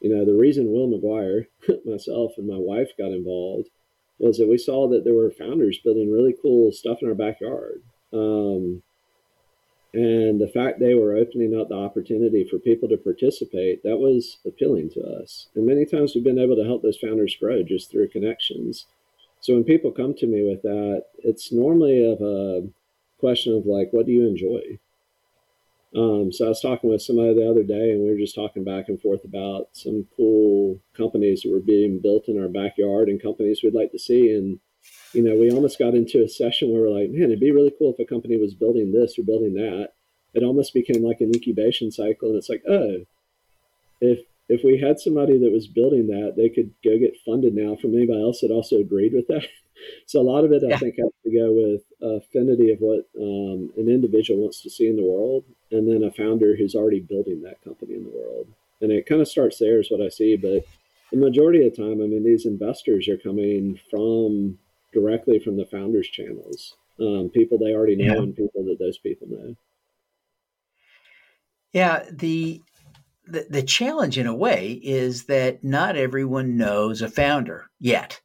you 0.00 0.14
know, 0.14 0.24
the 0.24 0.34
reason 0.34 0.72
Will 0.72 0.88
McGuire, 0.88 1.46
myself, 1.84 2.32
and 2.38 2.48
my 2.48 2.58
wife 2.58 2.88
got 2.98 3.12
involved 3.12 3.68
was 4.18 4.38
that 4.38 4.48
we 4.48 4.58
saw 4.58 4.88
that 4.88 5.04
there 5.04 5.14
were 5.14 5.30
founders 5.30 5.78
building 5.82 6.12
really 6.12 6.34
cool 6.42 6.72
stuff 6.72 6.98
in 7.02 7.08
our 7.08 7.14
backyard. 7.14 7.82
Um, 8.12 8.82
and 9.92 10.40
the 10.40 10.50
fact 10.54 10.78
they 10.78 10.94
were 10.94 11.16
opening 11.16 11.58
up 11.58 11.68
the 11.68 11.74
opportunity 11.74 12.46
for 12.48 12.58
people 12.58 12.88
to 12.88 12.96
participate, 12.96 13.82
that 13.82 13.98
was 13.98 14.38
appealing 14.46 14.90
to 14.90 15.00
us. 15.00 15.48
And 15.54 15.66
many 15.66 15.84
times 15.84 16.14
we've 16.14 16.22
been 16.22 16.38
able 16.38 16.56
to 16.56 16.64
help 16.64 16.82
those 16.82 16.98
founders 16.98 17.34
grow 17.34 17.62
just 17.62 17.90
through 17.90 18.08
connections. 18.08 18.86
So 19.40 19.54
when 19.54 19.64
people 19.64 19.90
come 19.90 20.14
to 20.14 20.26
me 20.26 20.48
with 20.48 20.62
that, 20.62 21.04
it's 21.18 21.50
normally 21.50 22.04
of 22.04 22.20
a 22.20 22.68
question 23.18 23.54
of 23.54 23.66
like, 23.66 23.88
what 23.92 24.06
do 24.06 24.12
you 24.12 24.28
enjoy? 24.28 24.78
Um, 25.96 26.32
so 26.32 26.46
I 26.46 26.48
was 26.48 26.60
talking 26.60 26.88
with 26.88 27.02
somebody 27.02 27.34
the 27.34 27.50
other 27.50 27.64
day, 27.64 27.90
and 27.90 28.02
we 28.02 28.10
were 28.10 28.18
just 28.18 28.34
talking 28.34 28.62
back 28.62 28.88
and 28.88 29.00
forth 29.00 29.24
about 29.24 29.70
some 29.72 30.06
cool 30.16 30.80
companies 30.96 31.42
that 31.42 31.50
were 31.50 31.60
being 31.60 32.00
built 32.00 32.28
in 32.28 32.40
our 32.40 32.48
backyard 32.48 33.08
and 33.08 33.20
companies 33.20 33.60
we'd 33.62 33.74
like 33.74 33.90
to 33.92 33.98
see. 33.98 34.32
And 34.32 34.60
you 35.12 35.22
know, 35.22 35.36
we 35.36 35.50
almost 35.50 35.78
got 35.78 35.94
into 35.94 36.22
a 36.22 36.28
session 36.28 36.70
where 36.70 36.82
we're 36.82 37.00
like, 37.00 37.10
man, 37.10 37.24
it'd 37.24 37.40
be 37.40 37.50
really 37.50 37.72
cool 37.76 37.92
if 37.92 37.98
a 37.98 38.08
company 38.08 38.36
was 38.36 38.54
building 38.54 38.92
this 38.92 39.18
or 39.18 39.24
building 39.24 39.54
that. 39.54 39.88
It 40.32 40.44
almost 40.44 40.72
became 40.72 41.02
like 41.02 41.20
an 41.20 41.32
incubation 41.34 41.90
cycle, 41.90 42.28
and 42.28 42.38
it's 42.38 42.48
like, 42.48 42.62
oh, 42.68 43.04
if 44.00 44.20
if 44.48 44.62
we 44.64 44.78
had 44.78 44.98
somebody 44.98 45.38
that 45.38 45.52
was 45.52 45.66
building 45.66 46.08
that, 46.08 46.34
they 46.36 46.48
could 46.48 46.72
go 46.84 46.98
get 46.98 47.16
funded 47.24 47.54
now 47.54 47.76
from 47.76 47.94
anybody 47.94 48.20
else 48.20 48.40
that 48.40 48.50
also 48.50 48.76
agreed 48.76 49.12
with 49.12 49.26
that. 49.28 49.46
so 50.06 50.20
a 50.20 50.22
lot 50.22 50.44
of 50.44 50.52
it, 50.52 50.62
yeah. 50.66 50.74
I 50.74 50.78
think, 50.78 50.96
has 50.96 51.10
to 51.24 51.30
go 51.30 51.52
with 51.52 51.82
affinity 52.02 52.72
of 52.72 52.78
what 52.80 53.08
um, 53.18 53.70
an 53.76 53.88
individual 53.88 54.40
wants 54.40 54.62
to 54.62 54.70
see 54.70 54.88
in 54.88 54.96
the 54.96 55.02
world, 55.02 55.44
and 55.70 55.88
then 55.88 56.02
a 56.02 56.10
founder 56.10 56.56
who's 56.56 56.74
already 56.74 57.00
building 57.00 57.42
that 57.42 57.62
company 57.62 57.94
in 57.94 58.04
the 58.04 58.10
world. 58.10 58.46
And 58.80 58.90
it 58.90 59.06
kind 59.06 59.20
of 59.20 59.28
starts 59.28 59.58
there, 59.58 59.80
is 59.80 59.90
what 59.90 60.00
I 60.00 60.08
see. 60.08 60.36
But 60.36 60.64
the 61.10 61.18
majority 61.18 61.66
of 61.66 61.74
the 61.74 61.82
time, 61.82 62.02
I 62.02 62.06
mean, 62.06 62.24
these 62.24 62.46
investors 62.46 63.08
are 63.08 63.18
coming 63.18 63.78
from 63.90 64.58
directly 64.92 65.38
from 65.38 65.56
the 65.56 65.66
founders' 65.66 66.08
channels, 66.08 66.74
um, 67.00 67.30
people 67.32 67.58
they 67.58 67.74
already 67.74 67.96
know 67.96 68.14
yeah. 68.14 68.20
and 68.20 68.36
people 68.36 68.64
that 68.64 68.78
those 68.78 68.98
people 68.98 69.28
know. 69.28 69.56
Yeah, 71.72 72.04
the 72.10 72.60
the, 73.26 73.46
the 73.48 73.62
challenge 73.62 74.18
in 74.18 74.26
a 74.26 74.34
way 74.34 74.80
is 74.82 75.24
that 75.24 75.62
not 75.62 75.96
everyone 75.96 76.56
knows 76.56 77.00
a 77.00 77.08
founder 77.08 77.70
yet. 77.78 78.20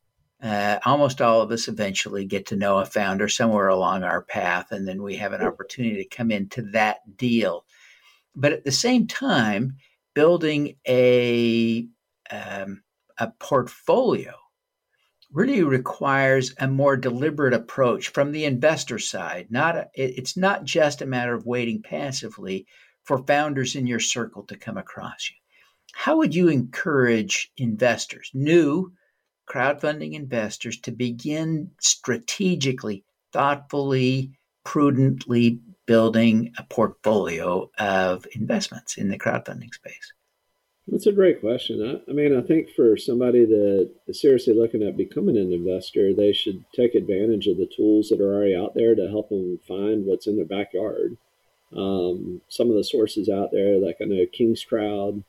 Uh, 0.45 0.77
almost 0.85 1.21
all 1.21 1.41
of 1.41 1.49
us 1.49 1.67
eventually 1.67 2.23
get 2.23 2.45
to 2.45 2.55
know 2.55 2.77
a 2.77 2.85
founder 2.85 3.27
somewhere 3.27 3.69
along 3.69 4.03
our 4.03 4.21
path, 4.21 4.71
and 4.71 4.87
then 4.87 5.01
we 5.01 5.15
have 5.15 5.33
an 5.33 5.41
opportunity 5.41 6.03
to 6.03 6.15
come 6.15 6.29
into 6.29 6.61
that 6.61 6.97
deal. 7.17 7.65
But 8.35 8.53
at 8.53 8.63
the 8.63 8.71
same 8.71 9.07
time, 9.07 9.77
building 10.13 10.75
a 10.87 11.87
um, 12.29 12.83
a 13.17 13.31
portfolio 13.39 14.33
really 15.31 15.63
requires 15.63 16.53
a 16.59 16.67
more 16.67 16.95
deliberate 16.95 17.55
approach 17.55 18.09
from 18.09 18.31
the 18.31 18.45
investor 18.45 18.99
side. 18.99 19.47
Not 19.49 19.75
a, 19.75 19.87
it's 19.95 20.37
not 20.37 20.63
just 20.63 21.01
a 21.01 21.07
matter 21.07 21.33
of 21.33 21.47
waiting 21.47 21.81
passively 21.81 22.67
for 23.03 23.25
founders 23.25 23.75
in 23.75 23.87
your 23.87 23.99
circle 23.99 24.43
to 24.43 24.57
come 24.57 24.77
across 24.77 25.31
you. 25.31 25.37
How 25.93 26.17
would 26.17 26.35
you 26.35 26.49
encourage 26.49 27.51
investors, 27.57 28.29
new 28.35 28.93
crowdfunding 29.49 30.13
investors, 30.13 30.79
to 30.81 30.91
begin 30.91 31.71
strategically, 31.79 33.03
thoughtfully, 33.31 34.31
prudently 34.63 35.59
building 35.85 36.51
a 36.57 36.63
portfolio 36.63 37.69
of 37.77 38.25
investments 38.33 38.97
in 38.97 39.09
the 39.09 39.19
crowdfunding 39.19 39.73
space? 39.73 40.13
That's 40.87 41.07
a 41.07 41.11
great 41.11 41.39
question. 41.39 41.81
I, 41.81 42.11
I, 42.11 42.13
mean, 42.13 42.37
I 42.37 42.41
think 42.41 42.69
for 42.75 42.95
somebody 42.95 43.45
that 43.45 43.89
is 44.07 44.21
seriously 44.21 44.53
looking 44.53 44.83
at 44.83 44.97
becoming 44.97 45.37
an 45.37 45.51
investor, 45.51 46.13
they 46.13 46.31
should 46.31 46.63
take 46.75 46.93
advantage 46.93 47.47
of 47.47 47.57
the 47.57 47.69
tools 47.75 48.09
that 48.09 48.21
are 48.21 48.35
already 48.35 48.55
out 48.55 48.75
there 48.75 48.93
to 48.93 49.07
help 49.09 49.29
them 49.29 49.59
find 49.67 50.05
what's 50.05 50.27
in 50.27 50.35
their 50.35 50.45
backyard. 50.45 51.17
Um, 51.75 52.41
some 52.49 52.69
of 52.69 52.75
the 52.75 52.83
sources 52.83 53.29
out 53.29 53.49
there, 53.51 53.77
like 53.79 53.97
I 53.99 54.05
know 54.05 54.25
KingsCrowd 54.27 55.23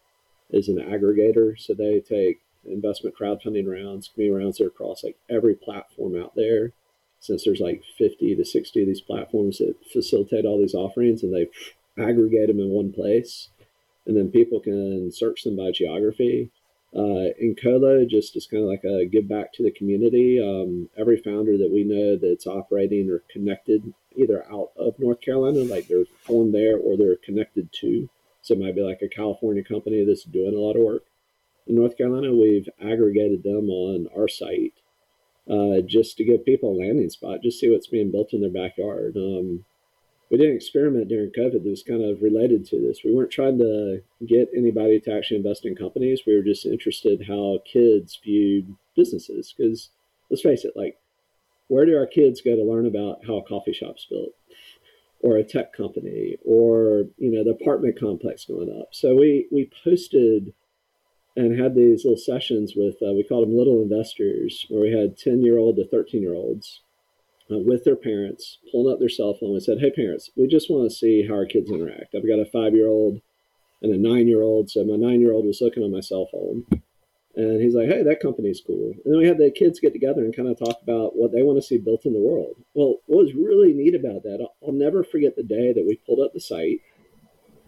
is 0.50 0.68
an 0.68 0.76
aggregator, 0.76 1.58
so 1.58 1.72
they 1.72 2.00
take 2.00 2.40
investment 2.68 3.16
crowdfunding 3.18 3.66
rounds, 3.66 4.08
community 4.08 4.44
rounds 4.44 4.58
that 4.58 4.64
are 4.64 4.68
across 4.68 5.04
like 5.04 5.16
every 5.30 5.54
platform 5.54 6.20
out 6.20 6.34
there. 6.34 6.72
Since 7.18 7.44
there's 7.44 7.60
like 7.60 7.82
50 7.98 8.36
to 8.36 8.44
60 8.44 8.82
of 8.82 8.86
these 8.86 9.00
platforms 9.00 9.58
that 9.58 9.74
facilitate 9.92 10.44
all 10.44 10.58
these 10.58 10.74
offerings, 10.74 11.22
and 11.22 11.34
they 11.34 11.48
aggregate 12.00 12.48
them 12.48 12.60
in 12.60 12.68
one 12.68 12.92
place, 12.92 13.48
and 14.06 14.16
then 14.16 14.30
people 14.30 14.60
can 14.60 15.10
search 15.10 15.42
them 15.42 15.56
by 15.56 15.70
geography. 15.72 16.50
Uh, 16.94 17.32
Incolo 17.42 18.08
just 18.08 18.36
is 18.36 18.46
kind 18.46 18.62
of 18.62 18.68
like 18.68 18.84
a 18.84 19.04
give 19.06 19.28
back 19.28 19.52
to 19.54 19.62
the 19.62 19.70
community. 19.70 20.40
Um, 20.40 20.88
every 20.96 21.16
founder 21.16 21.58
that 21.58 21.70
we 21.70 21.84
know 21.84 22.16
that's 22.16 22.46
operating 22.46 23.10
or 23.10 23.22
connected 23.30 23.92
either 24.16 24.44
out 24.50 24.70
of 24.76 24.98
North 24.98 25.20
Carolina, 25.20 25.60
like 25.64 25.88
they're 25.88 26.06
formed 26.22 26.54
there, 26.54 26.78
or 26.78 26.96
they're 26.96 27.16
connected 27.16 27.70
to 27.80 28.08
So 28.40 28.54
it 28.54 28.60
might 28.60 28.74
be 28.74 28.82
like 28.82 29.02
a 29.02 29.08
California 29.08 29.62
company 29.62 30.04
that's 30.04 30.24
doing 30.24 30.54
a 30.54 30.58
lot 30.58 30.76
of 30.76 30.82
work. 30.82 31.02
In 31.66 31.74
North 31.74 31.96
Carolina, 31.96 32.34
we've 32.34 32.68
aggregated 32.80 33.42
them 33.42 33.68
on 33.70 34.06
our 34.16 34.28
site 34.28 34.74
uh, 35.50 35.80
just 35.84 36.16
to 36.16 36.24
give 36.24 36.44
people 36.44 36.72
a 36.72 36.80
landing 36.80 37.10
spot, 37.10 37.42
just 37.42 37.60
see 37.60 37.70
what's 37.70 37.86
being 37.86 38.10
built 38.10 38.32
in 38.32 38.40
their 38.40 38.50
backyard. 38.50 39.16
Um, 39.16 39.64
we 40.30 40.38
did 40.38 40.50
an 40.50 40.56
experiment 40.56 41.08
during 41.08 41.30
COVID 41.30 41.62
that 41.62 41.70
was 41.70 41.84
kind 41.84 42.02
of 42.02 42.20
related 42.20 42.66
to 42.66 42.80
this. 42.80 43.00
We 43.04 43.14
weren't 43.14 43.30
trying 43.30 43.58
to 43.58 44.02
get 44.26 44.48
anybody 44.56 44.98
to 45.00 45.12
actually 45.12 45.36
invest 45.38 45.64
in 45.64 45.76
companies. 45.76 46.22
We 46.26 46.36
were 46.36 46.42
just 46.42 46.66
interested 46.66 47.26
how 47.28 47.60
kids 47.64 48.18
viewed 48.22 48.74
businesses. 48.96 49.54
Because 49.56 49.90
let's 50.28 50.42
face 50.42 50.64
it, 50.64 50.72
like, 50.74 50.98
where 51.68 51.86
do 51.86 51.96
our 51.96 52.06
kids 52.06 52.40
go 52.40 52.56
to 52.56 52.62
learn 52.62 52.86
about 52.86 53.24
how 53.26 53.36
a 53.36 53.44
coffee 53.44 53.72
shop's 53.72 54.06
built? 54.08 54.30
Or 55.20 55.36
a 55.36 55.44
tech 55.44 55.72
company, 55.72 56.36
or 56.44 57.04
you 57.16 57.32
know 57.32 57.42
the 57.42 57.56
apartment 57.58 57.98
complex 57.98 58.44
going 58.44 58.70
up. 58.78 58.88
So 58.92 59.16
we 59.16 59.48
we 59.50 59.70
posted 59.82 60.52
and 61.36 61.58
had 61.58 61.74
these 61.74 62.04
little 62.04 62.18
sessions 62.18 62.74
with 62.74 62.96
uh, 63.02 63.12
we 63.12 63.22
called 63.22 63.46
them 63.46 63.56
little 63.56 63.82
investors, 63.82 64.66
where 64.68 64.82
we 64.82 64.90
had 64.90 65.18
ten 65.18 65.42
year 65.42 65.58
old 65.58 65.76
to 65.76 65.86
thirteen 65.86 66.22
year 66.22 66.34
olds, 66.34 66.80
uh, 67.50 67.58
with 67.58 67.84
their 67.84 67.96
parents, 67.96 68.58
pulling 68.70 68.92
up 68.92 68.98
their 68.98 69.08
cell 69.08 69.34
phone 69.34 69.52
and 69.52 69.62
said, 69.62 69.78
Hey, 69.78 69.90
parents, 69.90 70.30
we 70.36 70.46
just 70.46 70.70
want 70.70 70.88
to 70.90 70.96
see 70.96 71.26
how 71.26 71.34
our 71.34 71.46
kids 71.46 71.70
interact. 71.70 72.14
I've 72.14 72.26
got 72.26 72.40
a 72.40 72.46
five 72.46 72.74
year 72.74 72.88
old 72.88 73.20
and 73.82 73.92
a 73.92 73.98
nine 73.98 74.26
year 74.26 74.42
old. 74.42 74.70
So 74.70 74.84
my 74.84 74.96
nine 74.96 75.20
year 75.20 75.32
old 75.32 75.46
was 75.46 75.60
looking 75.60 75.82
on 75.82 75.92
my 75.92 76.00
cell 76.00 76.28
phone 76.32 76.64
and 77.36 77.60
he's 77.60 77.74
like, 77.74 77.88
Hey, 77.88 78.02
that 78.02 78.20
company's 78.20 78.62
cool. 78.66 78.94
And 79.04 79.14
then 79.14 79.18
we 79.18 79.26
had 79.26 79.38
the 79.38 79.50
kids 79.50 79.78
get 79.78 79.92
together 79.92 80.24
and 80.24 80.34
kind 80.34 80.48
of 80.48 80.58
talk 80.58 80.82
about 80.82 81.16
what 81.16 81.32
they 81.32 81.42
want 81.42 81.58
to 81.58 81.66
see 81.66 81.78
built 81.78 82.06
in 82.06 82.14
the 82.14 82.18
world. 82.18 82.56
Well, 82.74 82.96
what 83.06 83.24
was 83.24 83.34
really 83.34 83.72
neat 83.72 83.94
about 83.94 84.22
that, 84.24 84.46
I'll 84.62 84.72
never 84.72 85.04
forget 85.04 85.36
the 85.36 85.42
day 85.42 85.72
that 85.72 85.86
we 85.86 86.00
pulled 86.06 86.20
up 86.20 86.32
the 86.32 86.40
site 86.40 86.80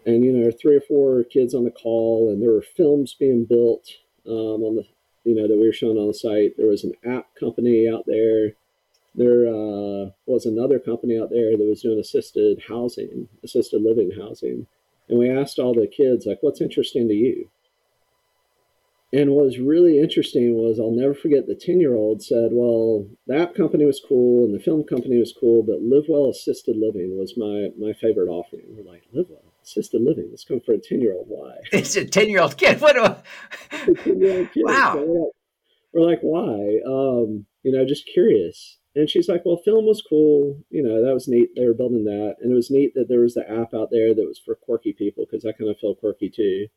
and, 0.09 0.23
you 0.23 0.31
know, 0.31 0.51
three 0.51 0.75
or 0.75 0.81
four 0.81 1.23
kids 1.23 1.53
on 1.53 1.63
the 1.63 1.71
call 1.71 2.29
and 2.31 2.41
there 2.41 2.51
were 2.51 2.61
films 2.61 3.15
being 3.17 3.45
built 3.45 3.87
um, 4.27 4.63
on 4.63 4.75
the, 4.75 4.83
you 5.23 5.35
know, 5.35 5.47
that 5.47 5.57
we 5.57 5.65
were 5.65 5.73
showing 5.73 5.97
on 5.97 6.07
the 6.07 6.13
site. 6.13 6.57
There 6.57 6.67
was 6.67 6.83
an 6.83 6.93
app 7.05 7.27
company 7.35 7.89
out 7.89 8.05
there 8.05 8.53
there 9.15 9.47
uh, 9.47 10.11
was 10.27 10.45
another 10.45 10.79
company 10.79 11.19
out 11.19 11.29
there 11.29 11.51
that 11.51 11.67
was 11.69 11.81
doing 11.81 11.99
assisted 11.99 12.61
housing, 12.67 13.27
assisted 13.43 13.81
living 13.81 14.11
housing. 14.17 14.67
And 15.09 15.17
we 15.17 15.29
asked 15.29 15.59
all 15.59 15.73
the 15.73 15.87
kids, 15.87 16.25
like, 16.25 16.39
what's 16.41 16.61
interesting 16.61 17.07
to 17.07 17.13
you? 17.13 17.49
And 19.11 19.31
what 19.31 19.45
was 19.45 19.57
really 19.57 19.99
interesting 19.99 20.53
was 20.53 20.79
I'll 20.79 20.91
never 20.91 21.15
forget 21.15 21.47
the 21.47 21.55
10 21.55 21.79
year 21.79 21.95
old 21.95 22.21
said, 22.21 22.51
Well, 22.51 23.07
that 23.25 23.55
company 23.55 23.83
was 23.83 23.99
cool 24.07 24.45
and 24.45 24.53
the 24.53 24.63
film 24.63 24.83
company 24.83 25.17
was 25.17 25.33
cool, 25.37 25.63
but 25.63 25.81
Live 25.81 26.05
Well 26.07 26.29
Assisted 26.29 26.77
Living 26.77 27.17
was 27.17 27.35
my, 27.35 27.69
my 27.77 27.93
favorite 27.93 28.29
offering. 28.29 28.65
We're 28.69 28.89
like, 28.89 29.03
Live 29.11 29.31
Well 29.31 29.48
Assisted 29.69 30.01
Living? 30.01 30.27
Let's 30.29 30.43
go 30.43 30.59
for 30.59 30.73
a 30.73 30.77
10 30.77 31.01
year 31.01 31.13
old. 31.13 31.27
Why? 31.27 31.55
It's 31.71 31.95
a 31.95 32.05
10 32.05 32.29
year 32.29 32.41
old 32.41 32.57
kid. 32.57 32.81
What 32.81 32.97
a... 32.97 33.21
wow. 34.57 34.93
So 34.93 35.05
we're, 35.05 35.19
like, 35.19 35.33
we're 35.93 36.09
like, 36.09 36.19
why? 36.21 36.79
Um, 36.85 37.45
you 37.63 37.71
know, 37.71 37.85
just 37.85 38.05
curious. 38.05 38.77
And 38.95 39.09
she's 39.09 39.29
like, 39.29 39.45
well, 39.45 39.57
film 39.57 39.85
was 39.85 40.01
cool. 40.01 40.57
You 40.69 40.83
know, 40.83 41.05
that 41.05 41.13
was 41.13 41.27
neat. 41.27 41.49
They 41.55 41.65
were 41.65 41.73
building 41.73 42.05
that. 42.05 42.37
And 42.41 42.51
it 42.51 42.55
was 42.55 42.71
neat 42.71 42.93
that 42.95 43.07
there 43.07 43.21
was 43.21 43.35
the 43.35 43.49
app 43.49 43.73
out 43.73 43.89
there 43.91 44.13
that 44.13 44.27
was 44.27 44.39
for 44.39 44.55
quirky 44.55 44.93
people 44.93 45.25
because 45.25 45.45
I 45.45 45.51
kind 45.51 45.69
of 45.69 45.77
feel 45.77 45.95
quirky 45.95 46.29
too. 46.29 46.67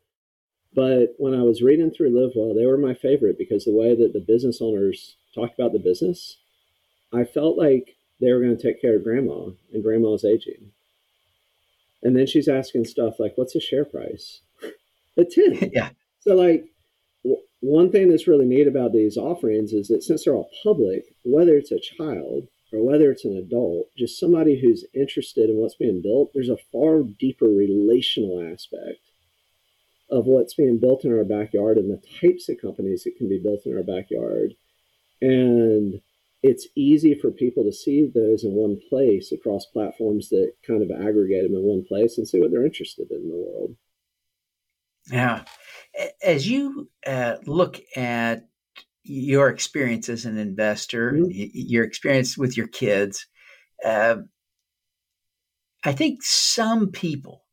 But 0.75 1.15
when 1.17 1.33
I 1.33 1.43
was 1.43 1.61
reading 1.61 1.91
through 1.91 2.11
LiveWell, 2.11 2.55
they 2.55 2.65
were 2.65 2.77
my 2.77 2.93
favorite 2.93 3.37
because 3.37 3.65
the 3.65 3.73
way 3.73 3.95
that 3.95 4.13
the 4.13 4.19
business 4.19 4.59
owners 4.61 5.15
talked 5.35 5.57
about 5.57 5.73
the 5.73 5.79
business, 5.79 6.37
I 7.13 7.25
felt 7.25 7.57
like 7.57 7.95
they 8.19 8.31
were 8.31 8.39
going 8.39 8.57
to 8.57 8.61
take 8.61 8.81
care 8.81 8.95
of 8.95 9.03
grandma 9.03 9.49
and 9.71 9.83
grandma's 9.83 10.25
aging. 10.25 10.71
And 12.03 12.15
then 12.15 12.27
she's 12.27 12.47
asking 12.47 12.85
stuff 12.85 13.15
like, 13.19 13.33
what's 13.35 13.53
the 13.53 13.59
share 13.59 13.85
price? 13.85 14.41
At 15.17 15.31
10. 15.31 15.71
yeah. 15.73 15.89
So, 16.19 16.35
like, 16.35 16.65
one 17.61 17.91
thing 17.91 18.09
that's 18.09 18.27
really 18.27 18.45
neat 18.45 18.67
about 18.67 18.91
these 18.91 19.17
offerings 19.17 19.71
is 19.71 19.87
that 19.87 20.03
since 20.03 20.25
they're 20.25 20.35
all 20.35 20.49
public, 20.63 21.05
whether 21.23 21.55
it's 21.55 21.71
a 21.71 21.79
child 21.79 22.47
or 22.73 22.83
whether 22.83 23.09
it's 23.09 23.23
an 23.23 23.37
adult, 23.37 23.87
just 23.97 24.19
somebody 24.19 24.59
who's 24.59 24.85
interested 24.93 25.49
in 25.49 25.57
what's 25.57 25.75
being 25.75 26.01
built, 26.01 26.31
there's 26.33 26.49
a 26.49 26.57
far 26.71 27.03
deeper 27.03 27.45
relational 27.45 28.51
aspect 28.51 28.99
of 30.09 30.25
what's 30.25 30.55
being 30.55 30.77
built 30.77 31.05
in 31.05 31.17
our 31.17 31.23
backyard 31.23 31.77
and 31.77 31.89
the 31.89 32.01
types 32.19 32.49
of 32.49 32.59
companies 32.61 33.03
that 33.03 33.15
can 33.17 33.29
be 33.29 33.39
built 33.39 33.61
in 33.65 33.77
our 33.77 33.83
backyard. 33.83 34.53
And 35.21 36.01
it's 36.43 36.67
easy 36.75 37.15
for 37.15 37.31
people 37.31 37.63
to 37.63 37.71
see 37.71 38.05
those 38.13 38.43
in 38.43 38.51
one 38.51 38.77
place 38.89 39.31
across 39.31 39.65
platforms 39.65 40.27
that 40.29 40.51
kind 40.67 40.83
of 40.83 40.91
aggregate 40.91 41.43
them 41.43 41.55
in 41.55 41.63
one 41.63 41.85
place 41.87 42.17
and 42.17 42.27
see 42.27 42.39
what 42.39 42.51
they're 42.51 42.65
interested 42.65 43.09
in 43.09 43.17
in 43.17 43.29
the 43.29 43.35
world. 43.35 43.75
Yeah. 45.09 45.43
As 46.21 46.47
you 46.49 46.89
uh, 47.07 47.37
look 47.45 47.79
at 47.95 48.45
your 49.03 49.49
experience 49.49 50.09
as 50.09 50.25
an 50.25 50.37
investor, 50.37 51.13
mm-hmm. 51.13 51.49
your 51.53 51.85
experience 51.85 52.37
with 52.37 52.57
your 52.57 52.67
kids, 52.67 53.25
uh, 53.85 54.17
I 55.85 55.93
think 55.93 56.23
some 56.23 56.91
people, 56.91 57.43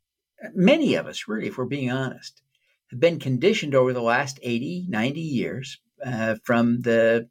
many 0.52 0.94
of 0.96 1.06
us 1.06 1.28
really, 1.28 1.46
if 1.46 1.58
we're 1.58 1.64
being 1.64 1.92
honest, 1.92 2.42
have 2.90 2.98
been 3.00 3.20
conditioned 3.20 3.76
over 3.76 3.92
the 3.92 4.02
last 4.02 4.40
80, 4.42 4.86
90 4.88 5.20
years 5.20 5.78
uh, 6.04 6.36
from 6.44 6.80
the 6.82 7.28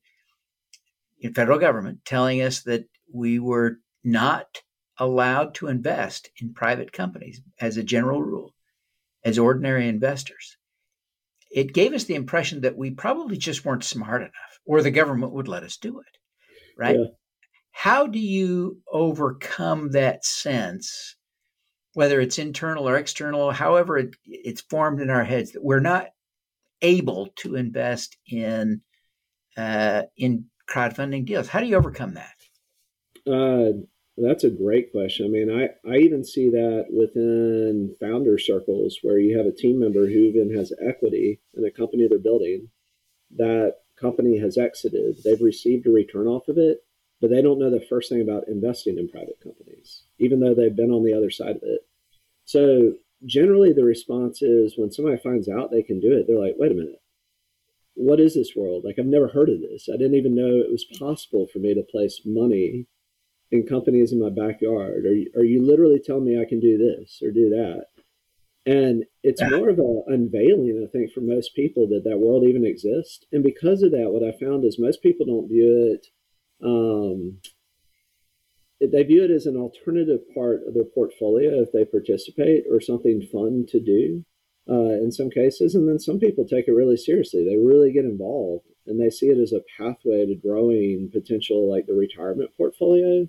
federal 1.27 1.59
government 1.59 1.99
telling 2.05 2.41
us 2.41 2.61
that 2.63 2.85
we 3.11 3.39
were 3.39 3.79
not 4.03 4.61
allowed 4.97 5.55
to 5.55 5.67
invest 5.67 6.29
in 6.41 6.53
private 6.53 6.91
companies 6.91 7.41
as 7.59 7.77
a 7.77 7.83
general 7.83 8.21
rule 8.21 8.53
as 9.23 9.37
ordinary 9.37 9.87
investors, 9.87 10.57
it 11.51 11.73
gave 11.73 11.93
us 11.93 12.05
the 12.05 12.15
impression 12.15 12.61
that 12.61 12.77
we 12.77 12.91
probably 12.91 13.37
just 13.37 13.65
weren't 13.65 13.83
smart 13.83 14.21
enough 14.21 14.59
or 14.65 14.81
the 14.81 14.91
government 14.91 15.33
would 15.33 15.47
let 15.47 15.63
us 15.63 15.77
do 15.77 15.99
it. 15.99 16.17
Right? 16.77 16.97
Yeah. 16.97 17.05
How 17.71 18.07
do 18.07 18.19
you 18.19 18.81
overcome 18.91 19.91
that 19.91 20.25
sense, 20.25 21.15
whether 21.93 22.19
it's 22.19 22.39
internal 22.39 22.87
or 22.87 22.97
external, 22.97 23.51
however 23.51 23.97
it, 23.97 24.15
it's 24.25 24.61
formed 24.61 25.01
in 25.01 25.09
our 25.09 25.23
heads, 25.23 25.53
that 25.53 25.63
we're 25.63 25.79
not 25.79 26.07
able 26.81 27.29
to 27.37 27.55
invest 27.55 28.17
in 28.27 28.81
uh, 29.57 30.03
in 30.17 30.45
crowdfunding 30.69 31.25
deals? 31.25 31.47
How 31.47 31.59
do 31.59 31.65
you 31.65 31.75
overcome 31.75 32.15
that? 32.15 32.35
Uh, 33.27 33.79
that's 34.17 34.43
a 34.43 34.49
great 34.49 34.91
question. 34.91 35.25
I 35.25 35.29
mean, 35.29 35.49
I, 35.49 35.89
I 35.89 35.97
even 35.97 36.23
see 36.23 36.49
that 36.49 36.87
within 36.91 37.95
founder 37.99 38.37
circles 38.37 38.99
where 39.01 39.19
you 39.19 39.37
have 39.37 39.45
a 39.45 39.51
team 39.51 39.79
member 39.79 40.07
who 40.07 40.19
even 40.19 40.55
has 40.55 40.73
equity 40.85 41.39
in 41.55 41.65
a 41.65 41.71
company 41.71 42.07
they're 42.07 42.19
building. 42.19 42.69
That 43.37 43.75
company 43.99 44.37
has 44.39 44.57
exited. 44.57 45.17
They've 45.23 45.41
received 45.41 45.87
a 45.87 45.91
return 45.91 46.27
off 46.27 46.47
of 46.47 46.57
it, 46.57 46.83
but 47.21 47.29
they 47.29 47.41
don't 47.41 47.59
know 47.59 47.69
the 47.69 47.85
first 47.89 48.09
thing 48.09 48.21
about 48.21 48.47
investing 48.47 48.97
in 48.97 49.09
private 49.09 49.39
companies, 49.41 50.03
even 50.17 50.39
though 50.39 50.53
they've 50.53 50.75
been 50.75 50.91
on 50.91 51.03
the 51.03 51.13
other 51.13 51.29
side 51.29 51.55
of 51.55 51.63
it. 51.63 51.81
So 52.45 52.93
generally, 53.25 53.73
the 53.73 53.83
response 53.83 54.41
is 54.41 54.77
when 54.77 54.91
somebody 54.91 55.17
finds 55.17 55.47
out 55.47 55.71
they 55.71 55.83
can 55.83 55.99
do 55.99 56.17
it, 56.17 56.25
they're 56.27 56.39
like, 56.39 56.55
wait 56.57 56.71
a 56.71 56.75
minute. 56.75 57.01
What 57.99 58.19
is 58.19 58.33
this 58.33 58.53
world? 58.55 58.83
Like, 58.85 58.95
I've 58.97 59.05
never 59.05 59.27
heard 59.27 59.49
of 59.49 59.59
this. 59.59 59.89
I 59.91 59.97
didn't 59.97 60.15
even 60.15 60.33
know 60.33 60.47
it 60.47 60.71
was 60.71 60.85
possible 60.97 61.47
for 61.51 61.59
me 61.59 61.73
to 61.73 61.83
place 61.83 62.21
money 62.25 62.87
in 63.51 63.65
companies 63.65 64.11
in 64.11 64.21
my 64.21 64.29
backyard? 64.29 65.05
Are 65.05 65.13
you, 65.13 65.31
are 65.35 65.43
you 65.43 65.61
literally 65.61 65.99
telling 66.03 66.25
me 66.25 66.39
I 66.39 66.47
can 66.47 66.59
do 66.59 66.77
this 66.77 67.19
or 67.23 67.31
do 67.31 67.49
that? 67.49 67.85
And 68.65 69.05
it's 69.23 69.41
yeah. 69.41 69.49
more 69.49 69.69
of 69.69 69.79
an 69.79 70.03
unveiling, 70.07 70.85
I 70.87 70.91
think, 70.91 71.11
for 71.11 71.21
most 71.21 71.55
people 71.55 71.87
that 71.89 72.03
that 72.05 72.19
world 72.19 72.43
even 72.43 72.65
exists. 72.65 73.25
And 73.31 73.43
because 73.43 73.81
of 73.81 73.91
that, 73.91 74.11
what 74.11 74.23
I 74.23 74.37
found 74.37 74.65
is 74.65 74.77
most 74.77 75.01
people 75.01 75.25
don't 75.25 75.49
view 75.49 75.97
it. 75.97 76.07
Um, 76.63 77.39
they 78.81 79.03
view 79.03 79.23
it 79.23 79.31
as 79.31 79.45
an 79.45 79.57
alternative 79.57 80.19
part 80.33 80.61
of 80.67 80.73
their 80.73 80.83
portfolio 80.83 81.61
if 81.61 81.71
they 81.71 81.85
participate 81.85 82.65
or 82.69 82.79
something 82.79 83.21
fun 83.31 83.65
to 83.69 83.79
do 83.79 84.23
uh, 84.67 84.97
in 85.01 85.11
some 85.11 85.29
cases. 85.29 85.75
And 85.75 85.87
then 85.87 85.99
some 85.99 86.19
people 86.19 86.45
take 86.45 86.67
it 86.67 86.73
really 86.73 86.97
seriously. 86.97 87.45
They 87.45 87.57
really 87.57 87.91
get 87.91 88.05
involved 88.05 88.65
and 88.85 88.99
they 88.99 89.09
see 89.09 89.27
it 89.27 89.37
as 89.37 89.53
a 89.53 89.61
pathway 89.77 90.25
to 90.25 90.35
growing 90.35 91.09
potential 91.11 91.71
like 91.71 91.85
the 91.85 91.93
retirement 91.93 92.51
portfolio. 92.57 93.27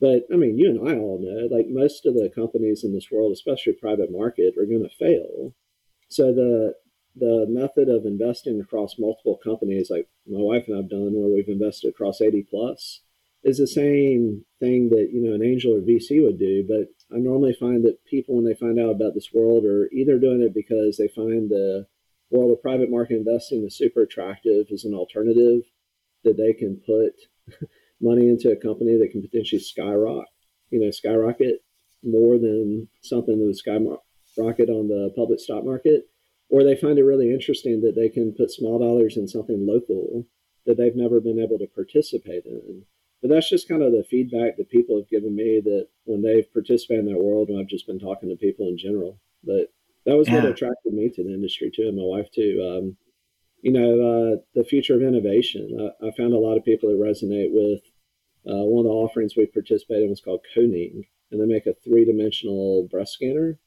But 0.00 0.24
I 0.32 0.36
mean, 0.36 0.58
you 0.58 0.70
and 0.70 0.88
I 0.88 0.98
all 0.98 1.20
know, 1.20 1.54
like 1.54 1.66
most 1.68 2.06
of 2.06 2.14
the 2.14 2.30
companies 2.34 2.84
in 2.84 2.92
this 2.92 3.10
world, 3.10 3.32
especially 3.32 3.74
private 3.74 4.10
market, 4.10 4.54
are 4.58 4.66
going 4.66 4.82
to 4.82 4.96
fail. 4.96 5.54
So 6.08 6.32
the 6.32 6.74
the 7.16 7.46
method 7.48 7.88
of 7.88 8.06
investing 8.06 8.60
across 8.60 8.98
multiple 8.98 9.38
companies, 9.42 9.88
like 9.88 10.08
my 10.26 10.40
wife 10.40 10.64
and 10.66 10.76
I've 10.76 10.90
done, 10.90 11.12
where 11.14 11.32
we've 11.32 11.48
invested 11.48 11.90
across 11.90 12.20
80 12.20 12.42
plus, 12.50 13.02
is 13.44 13.58
the 13.58 13.68
same 13.68 14.44
thing 14.58 14.88
that 14.88 15.10
you 15.12 15.22
know 15.22 15.34
an 15.34 15.44
angel 15.44 15.74
or 15.74 15.80
VC 15.80 16.24
would 16.24 16.38
do. 16.38 16.64
But 16.66 16.88
I 17.14 17.18
normally 17.18 17.54
find 17.54 17.84
that 17.84 18.04
people, 18.04 18.34
when 18.34 18.44
they 18.44 18.54
find 18.54 18.78
out 18.78 18.90
about 18.90 19.14
this 19.14 19.32
world, 19.32 19.64
are 19.64 19.88
either 19.92 20.18
doing 20.18 20.42
it 20.42 20.52
because 20.52 20.96
they 20.96 21.08
find 21.08 21.48
the 21.48 21.86
world 22.30 22.50
of 22.50 22.62
private 22.62 22.90
market 22.90 23.16
investing 23.16 23.64
is 23.64 23.76
super 23.76 24.02
attractive 24.02 24.66
as 24.72 24.84
an 24.84 24.94
alternative 24.94 25.62
that 26.24 26.36
they 26.36 26.52
can 26.52 26.76
put 26.84 27.14
money 28.00 28.28
into 28.28 28.50
a 28.50 28.56
company 28.56 28.96
that 28.96 29.12
can 29.12 29.22
potentially 29.22 29.60
skyrocket, 29.60 30.28
you 30.70 30.80
know, 30.80 30.90
skyrocket 30.90 31.62
more 32.02 32.38
than 32.38 32.88
something 33.02 33.38
that 33.38 33.44
would 33.44 33.56
skyrocket 33.56 34.68
on 34.68 34.88
the 34.88 35.12
public 35.14 35.38
stock 35.38 35.64
market, 35.64 36.08
or 36.48 36.64
they 36.64 36.76
find 36.76 36.98
it 36.98 37.04
really 37.04 37.32
interesting 37.32 37.80
that 37.80 37.94
they 37.94 38.08
can 38.08 38.32
put 38.32 38.50
small 38.50 38.78
dollars 38.78 39.16
in 39.16 39.28
something 39.28 39.66
local 39.66 40.26
that 40.66 40.76
they've 40.76 40.96
never 40.96 41.20
been 41.20 41.38
able 41.38 41.58
to 41.58 41.66
participate 41.66 42.44
in. 42.44 42.84
But 43.24 43.30
that's 43.30 43.48
just 43.48 43.68
kind 43.68 43.82
of 43.82 43.92
the 43.92 44.04
feedback 44.04 44.58
that 44.58 44.68
people 44.68 44.98
have 44.98 45.08
given 45.08 45.34
me 45.34 45.58
that 45.64 45.88
when 46.04 46.20
they've 46.20 46.52
participated 46.52 47.06
in 47.06 47.10
that 47.10 47.22
world, 47.22 47.48
and 47.48 47.58
I've 47.58 47.68
just 47.68 47.86
been 47.86 47.98
talking 47.98 48.28
to 48.28 48.36
people 48.36 48.68
in 48.68 48.76
general. 48.76 49.18
But 49.42 49.72
that 50.04 50.14
was 50.14 50.28
yeah. 50.28 50.34
what 50.34 50.44
attracted 50.44 50.92
me 50.92 51.08
to 51.08 51.24
the 51.24 51.32
industry 51.32 51.72
too, 51.74 51.88
and 51.88 51.96
my 51.96 52.02
wife 52.02 52.30
too. 52.34 52.60
Um, 52.62 52.96
you 53.62 53.72
know, 53.72 53.92
uh, 53.94 54.36
the 54.54 54.62
future 54.62 54.94
of 54.94 55.00
innovation. 55.00 55.90
I, 56.02 56.08
I, 56.08 56.10
found 56.18 56.34
a 56.34 56.38
lot 56.38 56.58
of 56.58 56.66
people 56.66 56.90
that 56.90 56.98
resonate 56.98 57.48
with 57.50 57.80
uh, 58.46 58.62
one 58.62 58.84
of 58.84 58.90
the 58.90 58.94
offerings 58.94 59.38
we 59.38 59.46
participated 59.46 60.02
in 60.02 60.10
was 60.10 60.20
called 60.20 60.44
Koning, 60.54 61.04
and 61.30 61.40
they 61.40 61.46
make 61.46 61.64
a 61.64 61.72
three 61.72 62.04
dimensional 62.04 62.86
breast 62.90 63.14
scanner. 63.14 63.58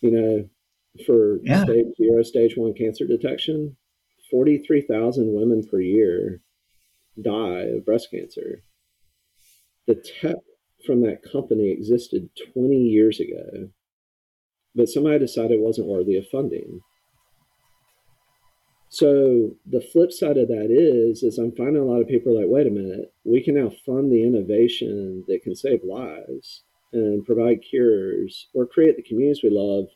You 0.00 0.10
know, 0.10 0.48
for 1.06 1.38
yeah. 1.44 1.62
stage 1.62 1.86
zero, 1.96 2.24
stage 2.24 2.56
one 2.56 2.74
cancer 2.74 3.06
detection, 3.06 3.76
43,000 4.28 5.32
women 5.32 5.62
per 5.70 5.80
year 5.80 6.42
die 7.20 7.66
of 7.76 7.84
breast 7.84 8.10
cancer. 8.10 8.62
The 9.86 9.94
tech 9.94 10.36
from 10.86 11.02
that 11.02 11.22
company 11.22 11.70
existed 11.70 12.28
20 12.54 12.74
years 12.76 13.20
ago, 13.20 13.70
but 14.74 14.88
somebody 14.88 15.18
decided 15.18 15.52
it 15.52 15.60
wasn't 15.60 15.88
worthy 15.88 16.16
of 16.16 16.28
funding. 16.28 16.80
So 18.88 19.56
the 19.64 19.80
flip 19.80 20.12
side 20.12 20.36
of 20.36 20.48
that 20.48 20.68
is, 20.70 21.22
is 21.22 21.38
I'm 21.38 21.52
finding 21.52 21.82
a 21.82 21.84
lot 21.84 22.02
of 22.02 22.08
people 22.08 22.38
like, 22.38 22.48
wait 22.48 22.66
a 22.66 22.70
minute, 22.70 23.12
we 23.24 23.42
can 23.42 23.54
now 23.54 23.72
fund 23.86 24.12
the 24.12 24.22
innovation 24.22 25.24
that 25.28 25.42
can 25.42 25.54
save 25.54 25.80
lives 25.82 26.62
and 26.92 27.24
provide 27.24 27.62
cures 27.62 28.48
or 28.52 28.66
create 28.66 28.96
the 28.96 29.02
communities 29.02 29.42
we 29.42 29.50
love. 29.50 29.86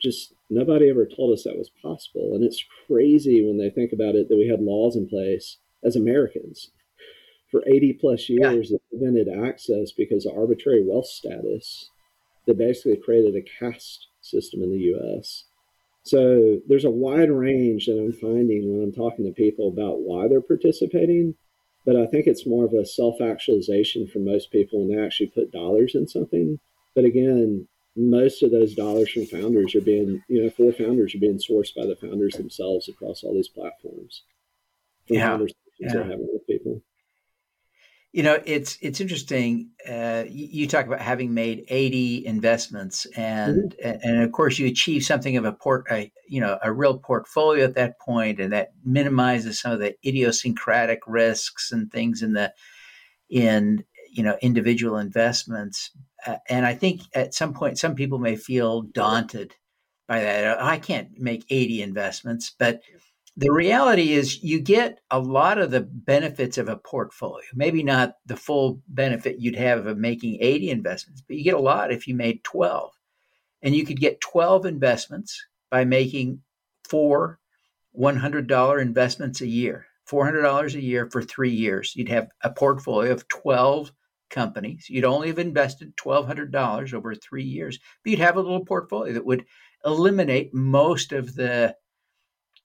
Just 0.00 0.34
nobody 0.50 0.90
ever 0.90 1.06
told 1.06 1.32
us 1.32 1.44
that 1.44 1.56
was 1.56 1.70
possible. 1.82 2.34
And 2.34 2.44
it's 2.44 2.62
crazy 2.86 3.44
when 3.44 3.56
they 3.56 3.70
think 3.70 3.92
about 3.92 4.14
it 4.14 4.28
that 4.28 4.36
we 4.36 4.46
had 4.46 4.60
laws 4.60 4.94
in 4.94 5.08
place 5.08 5.56
as 5.84 5.96
Americans 5.96 6.70
for 7.50 7.62
80 7.66 7.94
plus 7.94 8.28
years 8.28 8.70
yeah. 8.70 8.76
that 8.76 8.90
prevented 8.90 9.28
access 9.28 9.92
because 9.92 10.26
of 10.26 10.36
arbitrary 10.36 10.84
wealth 10.84 11.06
status 11.06 11.90
that 12.46 12.58
basically 12.58 12.96
created 12.96 13.34
a 13.36 13.42
caste 13.58 14.08
system 14.20 14.62
in 14.62 14.70
the 14.70 14.94
US 14.94 15.44
so 16.08 16.58
there's 16.66 16.86
a 16.86 16.90
wide 16.90 17.30
range 17.30 17.84
that 17.84 17.98
I'm 17.98 18.12
finding 18.12 18.72
when 18.72 18.82
I'm 18.82 18.92
talking 18.92 19.26
to 19.26 19.32
people 19.32 19.68
about 19.68 20.00
why 20.00 20.26
they're 20.26 20.40
participating. 20.40 21.34
But 21.84 21.96
I 21.96 22.06
think 22.06 22.26
it's 22.26 22.46
more 22.46 22.64
of 22.64 22.72
a 22.72 22.86
self 22.86 23.20
actualization 23.20 24.06
for 24.06 24.18
most 24.18 24.50
people 24.50 24.80
when 24.80 24.96
they 24.96 25.04
actually 25.04 25.26
put 25.28 25.52
dollars 25.52 25.94
in 25.94 26.08
something. 26.08 26.58
But 26.94 27.04
again, 27.04 27.68
most 27.94 28.42
of 28.42 28.50
those 28.50 28.74
dollars 28.74 29.10
from 29.10 29.26
founders 29.26 29.74
are 29.74 29.82
being, 29.82 30.22
you 30.28 30.42
know, 30.42 30.50
four 30.50 30.72
founders 30.72 31.14
are 31.14 31.18
being 31.18 31.38
sourced 31.38 31.74
by 31.74 31.84
the 31.84 31.96
founders 31.96 32.34
themselves 32.34 32.88
across 32.88 33.22
all 33.22 33.34
these 33.34 33.48
platforms. 33.48 34.22
yeah. 35.08 35.38
Yeah. 35.78 35.92
they're 35.92 36.02
having 36.04 36.28
with 36.32 36.46
people. 36.46 36.82
You 38.12 38.22
know, 38.22 38.40
it's 38.46 38.78
it's 38.80 39.02
interesting. 39.02 39.70
Uh, 39.86 40.24
you, 40.26 40.48
you, 40.50 40.66
talk 40.66 40.86
about 40.86 41.00
having 41.00 41.34
made 41.34 41.66
eighty 41.68 42.24
investments, 42.24 43.06
and 43.16 43.76
mm-hmm. 43.84 43.98
and 44.02 44.22
of 44.22 44.32
course 44.32 44.58
you 44.58 44.66
achieve 44.66 45.04
something 45.04 45.36
of 45.36 45.44
a 45.44 45.52
port, 45.52 45.86
a, 45.90 46.10
you 46.26 46.40
know, 46.40 46.58
a 46.62 46.72
real 46.72 46.98
portfolio 46.98 47.64
at 47.64 47.74
that 47.74 48.00
point, 48.00 48.40
and 48.40 48.52
that 48.54 48.70
minimizes 48.82 49.60
some 49.60 49.72
of 49.72 49.80
the 49.80 49.94
idiosyncratic 50.06 51.00
risks 51.06 51.70
and 51.70 51.92
things 51.92 52.22
in 52.22 52.32
the 52.32 52.52
in 53.28 53.84
you 54.10 54.22
know 54.22 54.38
individual 54.40 54.96
investments. 54.96 55.90
Uh, 56.26 56.36
and 56.48 56.64
I 56.64 56.74
think 56.74 57.02
at 57.14 57.34
some 57.34 57.52
point, 57.52 57.78
some 57.78 57.94
people 57.94 58.18
may 58.18 58.36
feel 58.36 58.82
daunted 58.82 59.54
by 60.06 60.20
that. 60.20 60.62
I 60.62 60.78
can't 60.78 61.10
make 61.18 61.44
eighty 61.50 61.82
investments, 61.82 62.54
but 62.58 62.80
the 63.38 63.52
reality 63.52 64.14
is 64.14 64.42
you 64.42 64.58
get 64.58 64.98
a 65.12 65.20
lot 65.20 65.58
of 65.58 65.70
the 65.70 65.82
benefits 65.82 66.58
of 66.58 66.68
a 66.68 66.76
portfolio. 66.76 67.46
Maybe 67.54 67.84
not 67.84 68.14
the 68.26 68.36
full 68.36 68.82
benefit 68.88 69.38
you'd 69.38 69.54
have 69.54 69.86
of 69.86 69.96
making 69.96 70.38
80 70.40 70.70
investments 70.70 71.22
but 71.26 71.36
you 71.36 71.44
get 71.44 71.54
a 71.54 71.60
lot 71.60 71.92
if 71.92 72.08
you 72.08 72.16
made 72.16 72.42
12 72.42 72.90
and 73.62 73.76
you 73.76 73.86
could 73.86 74.00
get 74.00 74.20
12 74.20 74.66
investments 74.66 75.40
by 75.70 75.84
making 75.84 76.40
four 76.88 77.38
$100 77.96 78.82
investments 78.82 79.40
a 79.40 79.46
year 79.46 79.86
$400 80.10 80.74
a 80.74 80.82
year 80.82 81.08
for 81.10 81.22
three 81.22 81.50
years. 81.50 81.94
You'd 81.94 82.08
have 82.08 82.28
a 82.42 82.50
portfolio 82.50 83.12
of 83.12 83.28
12 83.28 83.92
companies. 84.30 84.86
You'd 84.88 85.04
only 85.04 85.28
have 85.28 85.38
invested 85.38 85.96
$1200 85.96 86.92
over 86.92 87.14
three 87.14 87.44
years 87.44 87.78
but 88.02 88.10
you'd 88.10 88.18
have 88.18 88.36
a 88.36 88.40
little 88.40 88.64
portfolio 88.64 89.12
that 89.12 89.26
would 89.26 89.44
eliminate 89.84 90.52
most 90.52 91.12
of 91.12 91.36
the 91.36 91.76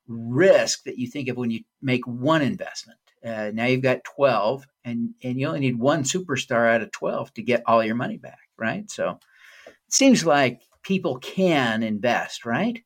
risk 0.08 0.84
that 0.84 0.98
you 0.98 1.08
think 1.08 1.30
of 1.30 1.38
when 1.38 1.52
you 1.52 1.62
make 1.82 2.06
one 2.06 2.42
investment. 2.42 3.00
Uh, 3.26 3.52
now 3.54 3.66
you've 3.66 3.82
got 3.82 4.04
12 4.04 4.66
and, 4.84 5.14
and 5.24 5.40
you 5.40 5.48
only 5.48 5.62
need 5.62 5.80
one 5.80 6.04
superstar 6.04 6.74
out 6.74 6.82
of 6.82 6.92
12 6.92 7.34
to 7.34 7.42
get 7.42 7.64
all 7.66 7.84
your 7.84 7.96
money 7.96 8.18
back, 8.18 8.40
right? 8.58 8.90
So 8.92 9.20
it 9.68 9.74
seems 9.94 10.26
like 10.26 10.62
people 10.84 11.18
can 11.20 11.84
invest, 11.84 12.46
right? 12.46 12.84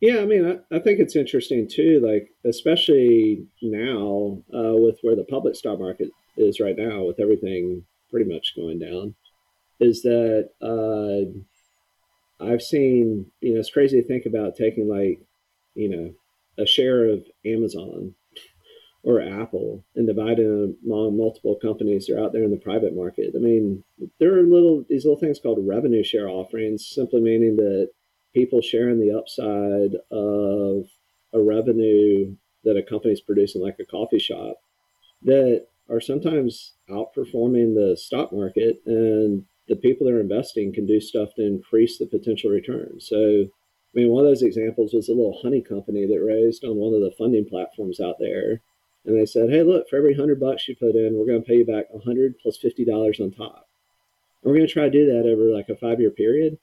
Yeah, 0.00 0.18
I 0.18 0.26
mean, 0.26 0.44
I, 0.70 0.76
I 0.76 0.78
think 0.80 0.98
it's 0.98 1.16
interesting 1.16 1.68
too, 1.68 2.02
like, 2.04 2.28
especially 2.44 3.46
now 3.62 4.42
uh, 4.52 4.74
with 4.74 4.98
where 5.02 5.16
the 5.16 5.24
public 5.24 5.54
stock 5.54 5.78
market 5.78 6.10
is 6.36 6.60
right 6.60 6.76
now, 6.76 7.04
with 7.04 7.20
everything 7.20 7.84
pretty 8.10 8.30
much 8.30 8.54
going 8.56 8.80
down, 8.80 9.14
is 9.80 10.02
that 10.02 10.50
uh, 10.60 12.44
I've 12.44 12.62
seen, 12.62 13.30
you 13.40 13.54
know, 13.54 13.60
it's 13.60 13.70
crazy 13.70 14.00
to 14.00 14.06
think 14.06 14.26
about 14.26 14.56
taking 14.56 14.88
like, 14.88 15.20
you 15.74 15.88
know, 15.88 16.12
a 16.58 16.66
share 16.66 17.06
of 17.06 17.24
Amazon 17.44 18.14
or 19.02 19.20
Apple 19.20 19.84
and 19.94 20.06
dividing 20.06 20.76
among 20.84 21.16
multiple 21.16 21.56
companies 21.60 22.06
that 22.06 22.16
are 22.16 22.24
out 22.24 22.32
there 22.32 22.42
in 22.42 22.50
the 22.50 22.56
private 22.56 22.96
market. 22.96 23.34
I 23.36 23.38
mean, 23.38 23.84
there 24.18 24.38
are 24.38 24.42
little 24.42 24.84
these 24.88 25.04
little 25.04 25.20
things 25.20 25.38
called 25.38 25.58
revenue 25.66 26.02
share 26.02 26.28
offerings, 26.28 26.86
simply 26.86 27.20
meaning 27.20 27.56
that 27.56 27.90
people 28.32 28.60
sharing 28.60 28.98
the 29.00 29.16
upside 29.16 29.94
of 30.10 30.86
a 31.32 31.40
revenue 31.40 32.34
that 32.64 32.76
a 32.76 32.82
company's 32.82 33.20
producing, 33.20 33.60
like 33.60 33.76
a 33.78 33.84
coffee 33.84 34.18
shop, 34.18 34.56
that 35.22 35.66
are 35.90 36.00
sometimes 36.00 36.72
outperforming 36.88 37.74
the 37.74 37.94
stock 37.98 38.32
market, 38.32 38.80
and 38.86 39.44
the 39.68 39.76
people 39.76 40.06
that 40.06 40.14
are 40.14 40.20
investing 40.20 40.72
can 40.72 40.86
do 40.86 40.98
stuff 41.00 41.28
to 41.36 41.46
increase 41.46 41.98
the 41.98 42.06
potential 42.06 42.50
return. 42.50 42.94
So 43.00 43.46
I 43.94 44.00
mean, 44.00 44.10
one 44.10 44.24
of 44.24 44.30
those 44.30 44.42
examples 44.42 44.92
was 44.92 45.08
a 45.08 45.12
little 45.12 45.38
honey 45.40 45.60
company 45.60 46.04
that 46.06 46.24
raised 46.24 46.64
on 46.64 46.76
one 46.76 46.94
of 46.94 47.00
the 47.00 47.14
funding 47.16 47.46
platforms 47.48 48.00
out 48.00 48.16
there. 48.18 48.60
And 49.04 49.18
they 49.18 49.26
said, 49.26 49.50
hey, 49.50 49.62
look, 49.62 49.88
for 49.88 49.96
every 49.96 50.14
hundred 50.14 50.40
bucks 50.40 50.66
you 50.66 50.74
put 50.74 50.96
in, 50.96 51.14
we're 51.14 51.26
going 51.26 51.42
to 51.42 51.46
pay 51.46 51.58
you 51.58 51.66
back 51.66 51.86
a 51.94 51.98
hundred 52.00 52.38
plus 52.40 52.56
fifty 52.56 52.84
dollars 52.84 53.20
on 53.20 53.30
top. 53.30 53.68
And 54.42 54.50
we're 54.50 54.58
going 54.58 54.66
to 54.66 54.72
try 54.72 54.84
to 54.84 54.90
do 54.90 55.06
that 55.06 55.28
over 55.28 55.54
like 55.54 55.68
a 55.68 55.76
five 55.76 56.00
year 56.00 56.10
period. 56.10 56.58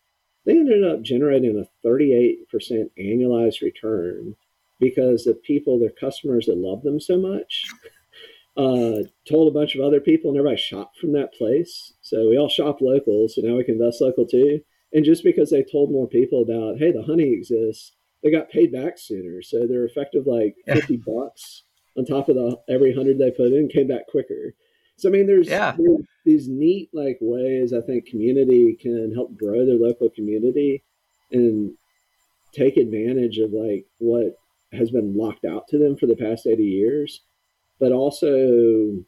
They 0.46 0.54
ended 0.54 0.84
up 0.84 1.04
generating 1.04 1.58
a 1.58 1.88
38% 1.88 2.39
annualized 3.00 3.62
return 3.62 4.36
because 4.80 5.24
the 5.24 5.36
people, 5.36 5.80
their 5.80 5.91
customers 5.91 6.48
that 6.48 6.58
love 6.58 6.82
them 6.82 7.00
so 7.00 7.17
much, 7.17 7.67
uh, 8.58 9.04
told 9.30 9.48
a 9.48 9.58
bunch 9.58 9.76
of 9.76 9.82
other 9.82 10.00
people, 10.00 10.32
and 10.32 10.39
everybody 10.39 10.60
shopped 10.60 10.98
from 10.98 11.13
that 11.13 11.34
place. 11.36 11.94
So 12.02 12.30
we 12.30 12.38
all 12.38 12.50
shop 12.50 12.82
local, 12.82 13.30
so 13.30 13.41
now 13.41 13.56
we 13.56 13.63
can 13.63 13.76
invest 13.76 14.02
local 14.02 14.26
too. 14.26 14.62
And 14.93 15.06
just 15.06 15.23
because 15.23 15.49
they 15.49 15.63
told 15.63 15.91
more 15.91 16.08
people 16.08 16.41
about, 16.41 16.77
hey, 16.77 16.91
the 16.91 17.04
honey 17.04 17.32
exists, 17.32 17.93
they 18.23 18.32
got 18.32 18.49
paid 18.49 18.71
back 18.71 18.97
sooner. 18.97 19.41
So 19.41 19.65
they're 19.65 19.86
effective 19.86 20.27
like 20.27 20.56
50 20.67 20.97
bucks 21.06 21.63
on 21.97 22.06
top 22.06 22.30
of 22.30 22.36
the 22.36 22.58
every 22.69 22.93
hundred 22.93 23.17
they 23.17 23.32
put 23.32 23.54
in 23.54 23.67
came 23.67 23.88
back 23.88 24.08
quicker. 24.08 24.54
So 24.97 25.10
I 25.10 25.12
mean, 25.12 25.27
there's, 25.27 25.47
yeah. 25.47 25.75
there's 25.77 26.06
these 26.25 26.47
neat 26.47 26.89
like 26.93 27.17
ways 27.21 27.73
I 27.73 27.82
think 27.82 28.06
community 28.06 28.77
can 28.80 29.13
help 29.13 29.36
grow 29.38 29.65
their 29.65 29.75
local 29.75 30.10
community 30.10 30.84
and 31.32 31.73
take 32.54 32.77
advantage 32.77 33.38
of 33.38 33.51
like 33.51 33.86
what 33.97 34.36
has 34.73 34.91
been 34.91 35.15
locked 35.15 35.45
out 35.45 35.67
to 35.69 35.77
them 35.77 35.97
for 35.97 36.06
the 36.06 36.15
past 36.15 36.45
80 36.45 36.63
years, 36.63 37.21
but 37.80 37.91
also 37.91 39.04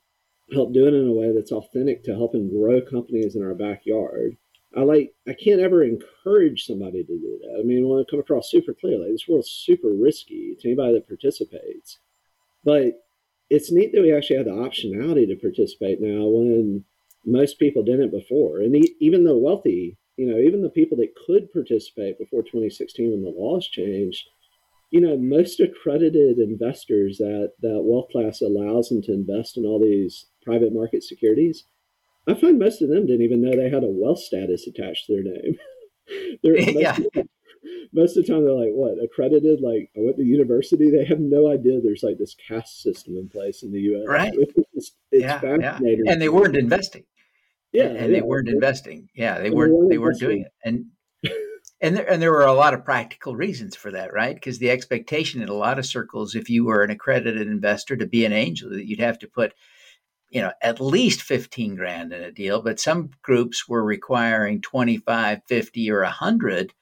help 0.51 0.73
do 0.73 0.87
it 0.87 0.93
in 0.93 1.07
a 1.07 1.13
way 1.13 1.33
that's 1.33 1.51
authentic 1.51 2.03
to 2.03 2.15
helping 2.15 2.49
grow 2.49 2.81
companies 2.81 3.35
in 3.35 3.43
our 3.43 3.53
backyard 3.53 4.35
I 4.75 4.81
like 4.81 5.13
I 5.27 5.33
can't 5.33 5.61
ever 5.61 5.83
encourage 5.83 6.65
somebody 6.65 7.03
to 7.03 7.17
do 7.17 7.39
that. 7.43 7.59
I 7.59 7.63
mean, 7.63 7.83
I 7.83 7.87
want 7.87 8.07
to 8.07 8.11
come 8.11 8.19
across 8.19 8.49
super 8.49 8.73
clearly. 8.73 9.11
This 9.11 9.27
world's 9.27 9.51
super 9.51 9.89
risky 9.89 10.55
to 10.59 10.67
anybody 10.67 10.93
that 10.93 11.07
participates. 11.07 11.99
But 12.63 13.03
it's 13.49 13.71
neat 13.71 13.91
that 13.93 14.01
we 14.01 14.15
actually 14.15 14.37
have 14.37 14.45
the 14.45 14.51
optionality 14.51 15.27
to 15.27 15.35
participate 15.35 16.01
now 16.01 16.25
when 16.25 16.85
most 17.25 17.59
people 17.59 17.83
didn't 17.83 18.11
before. 18.11 18.59
And 18.59 18.75
even 18.99 19.23
the 19.23 19.37
wealthy, 19.37 19.97
you 20.17 20.25
know, 20.25 20.39
even 20.39 20.61
the 20.63 20.69
people 20.69 20.97
that 20.97 21.13
could 21.27 21.51
participate 21.51 22.17
before 22.17 22.41
2016 22.41 23.11
when 23.11 23.23
the 23.23 23.29
laws 23.29 23.67
changed, 23.67 24.27
you 24.89 25.01
know, 25.01 25.17
most 25.17 25.59
accredited 25.59 26.39
investors 26.39 27.17
that 27.17 27.53
that 27.61 27.81
wealth 27.83 28.09
class 28.11 28.41
allows 28.41 28.89
them 28.89 29.01
to 29.03 29.13
invest 29.13 29.57
in 29.57 29.65
all 29.65 29.79
these 29.79 30.25
private 30.43 30.73
market 30.73 31.03
securities 31.03 31.65
I 32.27 32.33
find 32.35 32.57
most 32.57 32.81
of 32.81 32.89
them 32.89 33.05
didn't 33.05 33.23
even 33.23 33.41
know 33.41 33.55
they 33.55 33.69
had 33.69 33.83
a 33.83 33.89
wealth 33.89 34.19
status 34.19 34.67
attached 34.67 35.07
to 35.07 35.13
their 35.13 35.23
name. 35.23 35.57
yeah. 36.43 36.97
most 37.93 38.17
of 38.17 38.25
the 38.25 38.33
time 38.33 38.43
they're 38.43 38.53
like, 38.53 38.73
what, 38.73 39.01
accredited? 39.03 39.61
Like, 39.61 39.89
I 39.95 40.01
went 40.01 40.17
to 40.17 40.23
university. 40.23 40.91
They 40.91 41.05
have 41.05 41.19
no 41.19 41.49
idea 41.49 41.79
there's 41.81 42.03
like 42.03 42.17
this 42.17 42.35
caste 42.35 42.81
system 42.81 43.17
in 43.17 43.29
place 43.29 43.63
in 43.63 43.71
the 43.71 43.79
U.S. 43.79 44.07
Right. 44.07 44.33
It's, 44.35 44.53
it's 44.73 44.91
yeah, 45.11 45.39
fascinating. 45.39 46.03
Yeah. 46.05 46.11
And 46.11 46.21
they 46.21 46.29
weren't 46.29 46.55
investing. 46.57 47.05
Yeah. 47.71 47.85
And, 47.85 47.97
and 47.97 48.11
yeah. 48.11 48.19
they 48.19 48.25
weren't 48.25 48.49
investing. 48.49 49.09
Yeah. 49.15 49.39
They 49.39 49.49
weren't, 49.49 49.89
they 49.89 49.97
weren't 49.97 50.19
doing 50.19 50.41
it. 50.41 50.51
And, 50.63 50.85
and 51.81 51.97
there, 51.97 52.09
and 52.09 52.21
there 52.21 52.31
were 52.31 52.45
a 52.45 52.53
lot 52.53 52.73
of 52.73 52.85
practical 52.85 53.35
reasons 53.35 53.75
for 53.75 53.91
that, 53.91 54.13
right? 54.13 54.35
Because 54.35 54.59
the 54.59 54.71
expectation 54.71 55.41
in 55.41 55.49
a 55.49 55.53
lot 55.53 55.79
of 55.79 55.85
circles, 55.85 56.35
if 56.35 56.49
you 56.49 56.65
were 56.65 56.83
an 56.83 56.91
accredited 56.91 57.47
investor 57.47 57.95
to 57.95 58.05
be 58.05 58.25
an 58.25 58.33
angel, 58.33 58.69
that 58.71 58.87
you'd 58.87 58.99
have 58.99 59.19
to 59.19 59.27
put 59.27 59.53
you 60.33 60.41
know 60.41 60.51
at 60.61 60.81
least 60.81 61.21
15 61.21 61.75
grand 61.75 62.11
in 62.11 62.21
a 62.21 62.31
deal 62.31 62.61
but 62.61 62.79
some 62.79 63.11
groups 63.21 63.67
were 63.67 63.83
requiring 63.83 64.61
25 64.61 65.41
50 65.47 65.91
or 65.91 66.01
100 66.01 66.73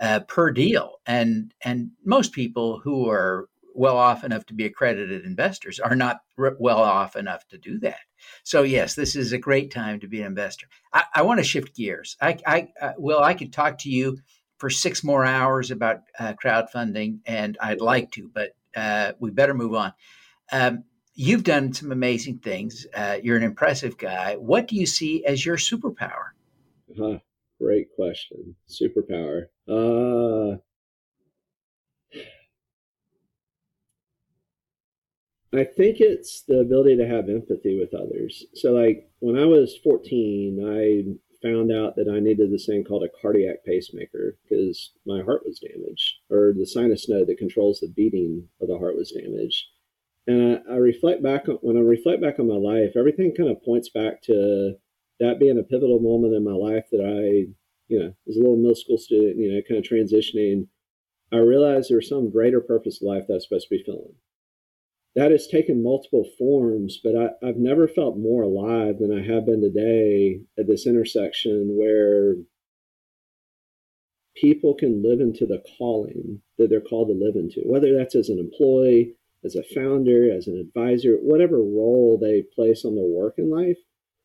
uh, 0.00 0.20
per 0.20 0.50
deal. 0.50 0.94
And 1.06 1.54
and 1.62 1.90
most 2.04 2.32
people 2.32 2.80
who 2.80 3.08
are 3.08 3.48
well 3.76 3.96
off 3.96 4.22
enough 4.22 4.46
to 4.46 4.54
be 4.54 4.64
accredited 4.64 5.24
investors 5.24 5.80
are 5.80 5.96
not 5.96 6.20
r- 6.38 6.56
well 6.60 6.78
off 6.78 7.16
enough 7.16 7.46
to 7.48 7.58
do 7.58 7.78
that. 7.80 8.00
So 8.42 8.62
yes 8.62 8.94
this 8.94 9.16
is 9.16 9.32
a 9.32 9.38
great 9.38 9.70
time 9.70 10.00
to 10.00 10.08
be 10.08 10.20
an 10.20 10.26
investor. 10.26 10.66
I, 10.92 11.04
I 11.14 11.22
want 11.22 11.38
to 11.38 11.44
shift 11.44 11.74
gears. 11.76 12.16
I 12.20 12.38
i 12.46 12.68
uh, 12.80 12.92
will 12.98 13.20
i 13.20 13.34
could 13.34 13.52
talk 13.52 13.78
to 13.78 13.90
you 13.90 14.18
for 14.58 14.70
six 14.70 15.02
more 15.02 15.24
hours 15.24 15.70
about 15.70 16.02
uh, 16.18 16.32
crowdfunding 16.42 17.18
and 17.26 17.58
i'd 17.60 17.80
like 17.80 18.12
to 18.12 18.30
but 18.32 18.52
uh, 18.76 19.12
we 19.20 19.30
better 19.30 19.54
move 19.54 19.74
on. 19.74 19.92
Um, 20.50 20.84
you've 21.14 21.44
done 21.44 21.72
some 21.72 21.92
amazing 21.92 22.38
things. 22.38 22.86
Uh, 22.94 23.18
you're 23.22 23.36
an 23.36 23.42
impressive 23.42 23.96
guy. 23.96 24.36
What 24.36 24.68
do 24.68 24.76
you 24.76 24.86
see 24.86 25.24
as 25.24 25.44
your 25.44 25.56
superpower? 25.56 26.30
Uh, 27.00 27.18
great 27.60 27.88
question. 27.94 28.56
Superpower. 28.68 29.46
Uh, 29.68 30.58
I 35.56 35.62
think 35.62 35.98
it's 36.00 36.42
the 36.42 36.58
ability 36.58 36.96
to 36.96 37.06
have 37.06 37.28
empathy 37.28 37.78
with 37.78 37.94
others. 37.94 38.44
So, 38.54 38.72
like 38.72 39.08
when 39.20 39.38
I 39.38 39.44
was 39.44 39.78
14, 39.84 40.58
I 40.66 41.46
found 41.46 41.70
out 41.70 41.94
that 41.94 42.08
I 42.12 42.18
needed 42.18 42.50
this 42.50 42.66
thing 42.66 42.82
called 42.82 43.04
a 43.04 43.20
cardiac 43.22 43.64
pacemaker 43.64 44.36
because 44.42 44.92
my 45.06 45.22
heart 45.22 45.42
was 45.46 45.60
damaged, 45.60 46.14
or 46.28 46.52
the 46.56 46.66
sinus 46.66 47.08
node 47.08 47.28
that 47.28 47.38
controls 47.38 47.78
the 47.78 47.92
beating 47.94 48.48
of 48.60 48.66
the 48.66 48.78
heart 48.78 48.96
was 48.96 49.12
damaged 49.12 49.64
and 50.26 50.60
I, 50.68 50.74
I, 50.74 50.76
reflect 50.76 51.22
back 51.22 51.48
on 51.48 51.56
when 51.60 51.76
I 51.76 51.80
reflect 51.80 52.22
back 52.22 52.38
on 52.38 52.48
my 52.48 52.56
life, 52.56 52.92
everything 52.96 53.34
kind 53.34 53.50
of 53.50 53.62
points 53.62 53.90
back 53.90 54.22
to 54.22 54.74
that 55.20 55.38
being 55.38 55.58
a 55.58 55.62
pivotal 55.62 56.00
moment 56.00 56.34
in 56.34 56.44
my 56.44 56.52
life 56.52 56.84
that 56.90 57.02
I, 57.04 57.52
you 57.88 57.98
know, 57.98 58.14
as 58.28 58.36
a 58.36 58.40
little 58.40 58.56
middle 58.56 58.74
school 58.74 58.98
student, 58.98 59.36
you 59.36 59.52
know, 59.52 59.60
kind 59.68 59.84
of 59.84 59.90
transitioning. 59.90 60.68
I 61.32 61.36
realized 61.38 61.90
there's 61.90 62.08
some 62.08 62.30
greater 62.30 62.60
purpose 62.60 63.00
of 63.00 63.08
life 63.08 63.24
that's 63.28 63.44
supposed 63.44 63.68
to 63.68 63.76
be 63.76 63.82
filling. 63.84 64.14
That 65.16 65.30
has 65.30 65.46
taken 65.46 65.82
multiple 65.82 66.28
forms, 66.38 67.00
but 67.02 67.14
I, 67.16 67.46
I've 67.46 67.56
never 67.56 67.86
felt 67.86 68.16
more 68.16 68.42
alive 68.42 68.98
than 68.98 69.12
I 69.12 69.22
have 69.22 69.46
been 69.46 69.60
today 69.60 70.40
at 70.58 70.66
this 70.66 70.86
intersection 70.86 71.76
where 71.78 72.36
people 74.36 74.74
can 74.74 75.02
live 75.02 75.20
into 75.20 75.46
the 75.46 75.62
calling 75.78 76.40
that 76.58 76.68
they're 76.68 76.80
called 76.80 77.08
to 77.08 77.14
live 77.14 77.36
into, 77.36 77.60
whether 77.60 77.96
that's 77.96 78.16
as 78.16 78.28
an 78.28 78.38
employee, 78.38 79.14
as 79.44 79.54
a 79.54 79.62
founder, 79.74 80.32
as 80.32 80.46
an 80.46 80.58
advisor, 80.58 81.16
whatever 81.16 81.58
role 81.58 82.18
they 82.20 82.42
place 82.54 82.84
on 82.84 82.94
their 82.94 83.04
work 83.04 83.34
in 83.38 83.50
life, 83.50 83.78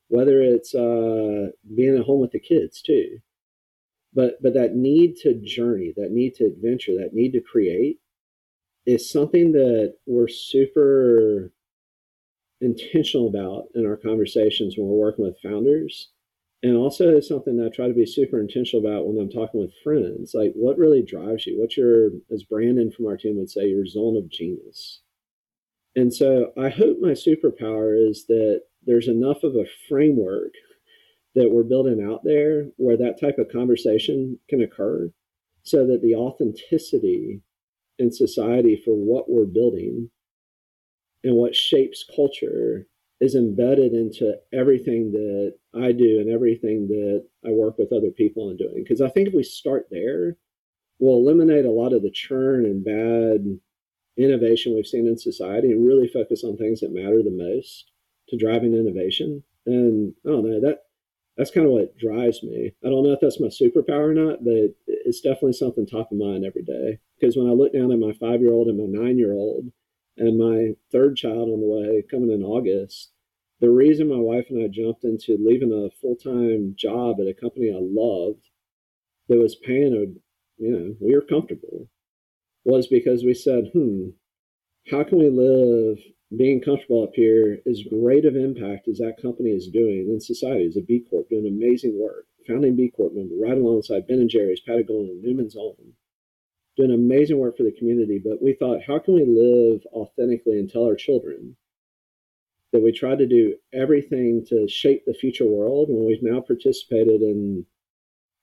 whether 0.07 0.41
it's 0.41 0.73
uh, 0.73 1.49
being 1.75 1.97
at 1.97 2.05
home 2.05 2.21
with 2.21 2.31
the 2.31 2.39
kids 2.39 2.81
too. 2.81 3.19
But 4.13 4.41
but 4.41 4.53
that 4.55 4.75
need 4.75 5.17
to 5.17 5.35
journey, 5.35 5.93
that 5.97 6.11
need 6.11 6.35
to 6.35 6.45
adventure, 6.45 6.93
that 6.97 7.13
need 7.13 7.31
to 7.33 7.41
create 7.41 7.99
is 8.85 9.11
something 9.11 9.51
that 9.51 9.95
we're 10.07 10.27
super 10.27 11.51
intentional 12.61 13.27
about 13.27 13.65
in 13.75 13.85
our 13.85 13.97
conversations 13.97 14.75
when 14.77 14.87
we're 14.87 14.95
working 14.95 15.25
with 15.25 15.39
founders. 15.41 16.09
And 16.61 16.75
also 16.75 17.15
is 17.15 17.27
something 17.27 17.55
that 17.57 17.67
I 17.67 17.75
try 17.75 17.87
to 17.87 17.93
be 17.93 18.05
super 18.05 18.39
intentional 18.39 18.85
about 18.85 19.07
when 19.07 19.17
I'm 19.17 19.29
talking 19.29 19.61
with 19.61 19.71
friends. 19.81 20.33
Like 20.33 20.51
what 20.55 20.77
really 20.77 21.01
drives 21.01 21.45
you? 21.47 21.59
What's 21.59 21.77
your, 21.77 22.09
as 22.33 22.43
Brandon 22.43 22.91
from 22.91 23.05
our 23.05 23.15
team 23.15 23.37
would 23.37 23.49
say, 23.49 23.67
your 23.69 23.85
zone 23.85 24.17
of 24.17 24.27
genius? 24.27 25.01
And 25.99 26.13
so 26.13 26.53
I 26.57 26.69
hope 26.69 26.99
my 27.01 27.11
superpower 27.11 27.93
is 27.93 28.25
that 28.27 28.61
there's 28.85 29.09
enough 29.09 29.43
of 29.43 29.55
a 29.55 29.67
framework 29.89 30.53
that 31.35 31.51
we're 31.51 31.63
building 31.63 32.01
out 32.09 32.23
there 32.23 32.67
where 32.77 32.95
that 32.95 33.19
type 33.19 33.37
of 33.37 33.51
conversation 33.51 34.39
can 34.47 34.61
occur 34.61 35.11
so 35.63 35.85
that 35.87 36.01
the 36.01 36.15
authenticity 36.15 37.41
in 37.97 38.13
society 38.13 38.81
for 38.85 38.93
what 38.93 39.29
we're 39.29 39.43
building 39.43 40.09
and 41.25 41.35
what 41.35 41.53
shapes 41.53 42.05
culture 42.15 42.87
is 43.19 43.35
embedded 43.35 43.91
into 43.91 44.37
everything 44.53 45.11
that 45.11 45.55
I 45.75 45.91
do 45.91 46.21
and 46.21 46.31
everything 46.31 46.87
that 46.87 47.25
I 47.45 47.49
work 47.49 47.77
with 47.77 47.91
other 47.91 48.11
people 48.11 48.47
on 48.47 48.55
doing. 48.55 48.85
Because 48.85 49.01
I 49.01 49.09
think 49.09 49.27
if 49.27 49.33
we 49.33 49.43
start 49.43 49.87
there, 49.91 50.37
we'll 50.99 51.17
eliminate 51.17 51.65
a 51.65 51.71
lot 51.71 51.91
of 51.91 52.03
the 52.03 52.11
churn 52.11 52.65
and 52.65 52.85
bad 52.85 53.59
innovation 54.23 54.75
we've 54.75 54.87
seen 54.87 55.07
in 55.07 55.17
society 55.17 55.71
and 55.71 55.87
really 55.87 56.07
focus 56.07 56.43
on 56.43 56.57
things 56.57 56.81
that 56.81 56.93
matter 56.93 57.21
the 57.23 57.31
most 57.31 57.91
to 58.29 58.37
driving 58.37 58.73
innovation. 58.73 59.43
And 59.65 60.13
I 60.25 60.29
don't 60.29 60.49
know 60.49 60.61
that 60.61 60.79
that's 61.39 61.51
kind 61.51 61.65
of 61.65 61.71
what 61.71 61.97
drives 61.97 62.43
me. 62.43 62.73
I 62.83 62.89
don't 62.89 63.03
know 63.03 63.13
if 63.13 63.21
that's 63.21 63.39
my 63.39 63.47
superpower 63.47 64.09
or 64.09 64.13
not, 64.13 64.43
but 64.43 64.75
it's 64.87 65.21
definitely 65.21 65.53
something 65.53 65.85
top 65.85 66.11
of 66.11 66.17
mind 66.17 66.43
every 66.43 66.63
day. 66.63 66.99
Because 67.17 67.37
when 67.37 67.47
I 67.47 67.51
look 67.51 67.71
down 67.71 67.93
at 67.93 67.97
my 67.99 68.11
five 68.11 68.41
year 68.41 68.51
old 68.51 68.67
and 68.67 68.77
my 68.77 68.99
nine 69.01 69.17
year 69.17 69.31
old 69.31 69.71
and 70.17 70.37
my 70.37 70.75
third 70.91 71.15
child 71.15 71.47
on 71.49 71.61
the 71.61 71.65
way 71.65 72.03
coming 72.11 72.29
in 72.29 72.43
August, 72.43 73.13
the 73.61 73.69
reason 73.69 74.09
my 74.09 74.17
wife 74.17 74.47
and 74.49 74.61
I 74.61 74.67
jumped 74.67 75.05
into 75.05 75.37
leaving 75.39 75.71
a 75.71 75.95
full 76.01 76.17
time 76.17 76.75
job 76.77 77.21
at 77.21 77.27
a 77.27 77.33
company 77.33 77.71
I 77.71 77.79
loved 77.79 78.49
that 79.29 79.39
was 79.39 79.55
paying 79.55 79.93
a, 79.93 80.61
you 80.61 80.71
know, 80.71 80.95
we 80.99 81.15
were 81.15 81.21
comfortable 81.21 81.87
was 82.69 82.87
because 82.87 83.23
we 83.23 83.33
said, 83.33 83.69
hmm, 83.73 84.09
how 84.89 85.03
can 85.03 85.19
we 85.19 85.29
live 85.29 85.97
being 86.37 86.61
comfortable 86.61 87.03
up 87.03 87.11
here 87.13 87.59
as 87.67 87.81
great 87.89 88.25
of 88.25 88.35
impact 88.35 88.87
as 88.87 88.99
that 88.99 89.21
company 89.21 89.49
is 89.49 89.67
doing 89.67 90.09
in 90.09 90.21
society 90.21 90.65
as 90.65 90.77
a 90.77 90.81
B 90.81 91.03
Corp 91.09 91.29
doing 91.29 91.47
amazing 91.47 91.99
work, 91.99 92.25
founding 92.47 92.75
B 92.75 92.91
Corp 92.95 93.13
member 93.13 93.35
right 93.35 93.57
alongside 93.57 94.07
Ben 94.07 94.19
and 94.19 94.29
Jerry's, 94.29 94.61
Patagonia, 94.61 95.13
Newman's 95.21 95.55
Own, 95.55 95.93
doing 96.77 96.91
amazing 96.91 97.39
work 97.39 97.57
for 97.57 97.63
the 97.63 97.75
community. 97.77 98.21
But 98.23 98.41
we 98.41 98.53
thought, 98.53 98.83
how 98.85 98.99
can 98.99 99.15
we 99.15 99.25
live 99.25 99.81
authentically 99.91 100.59
and 100.59 100.69
tell 100.69 100.85
our 100.85 100.95
children 100.95 101.55
that 102.71 102.81
we 102.81 102.91
try 102.91 103.15
to 103.15 103.25
do 103.25 103.55
everything 103.73 104.45
to 104.49 104.67
shape 104.67 105.03
the 105.05 105.13
future 105.13 105.45
world 105.45 105.89
when 105.89 106.05
we've 106.05 106.21
now 106.21 106.41
participated 106.41 107.21
in 107.21 107.65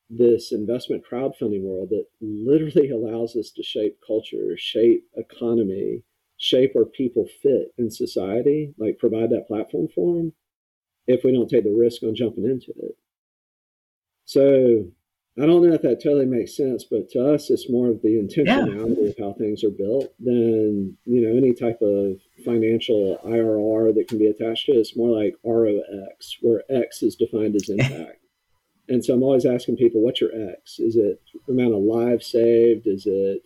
this 0.09 0.53
investment 0.53 1.03
crowdfunding 1.11 1.63
world 1.63 1.91
that 1.91 2.07
literally 2.21 2.91
allows 2.91 3.37
us 3.37 3.51
to 3.51 3.63
shape 3.63 3.99
culture, 4.07 4.57
shape 4.57 5.05
economy, 5.17 6.03
shape 6.39 6.71
where 6.75 6.85
people 6.85 7.27
fit 7.43 7.73
in 7.79 7.91
society, 7.91 8.75
like 8.79 8.99
provide 8.99 9.31
that 9.31 9.47
platform 9.47 9.89
for 9.95 10.17
them, 10.17 10.33
if 11.07 11.25
we 11.25 11.33
don't 11.33 11.49
take 11.49 11.65
the 11.65 11.71
risk 11.71 12.03
on 12.03 12.15
jumping 12.15 12.45
into 12.45 12.73
it. 12.83 12.97
So 14.25 14.87
I 15.39 15.47
don't 15.47 15.67
know 15.67 15.75
if 15.75 15.83
that 15.83 16.03
totally 16.03 16.27
makes 16.27 16.57
sense, 16.57 16.85
but 16.85 17.11
to 17.11 17.35
us, 17.35 17.51
it's 17.51 17.71
more 17.71 17.89
of 17.89 18.01
the 18.01 18.09
intentionality 18.09 18.97
yeah. 19.03 19.09
of 19.11 19.15
how 19.19 19.33
things 19.35 19.63
are 19.65 19.71
built 19.71 20.13
than 20.19 20.97
you 21.05 21.21
know 21.21 21.37
any 21.37 21.53
type 21.53 21.81
of 21.83 22.17
financial 22.45 23.19
IRR 23.25 23.95
that 23.95 24.09
can 24.09 24.19
be 24.19 24.27
attached 24.27 24.67
to 24.67 24.73
it. 24.73 24.79
It's 24.79 24.97
more 24.97 25.11
like 25.11 25.37
ROX, 25.45 26.39
where 26.41 26.63
X 26.71 27.03
is 27.03 27.17
defined 27.17 27.55
as 27.55 27.69
impact. 27.69 28.26
And 28.89 29.05
so 29.05 29.15
I'm 29.15 29.23
always 29.23 29.45
asking 29.45 29.77
people, 29.77 30.01
what's 30.01 30.21
your 30.21 30.31
X? 30.51 30.79
Is 30.79 30.97
it 30.97 31.21
amount 31.49 31.75
of 31.75 31.83
lives 31.83 32.27
saved? 32.27 32.87
Is 32.87 33.05
it 33.07 33.43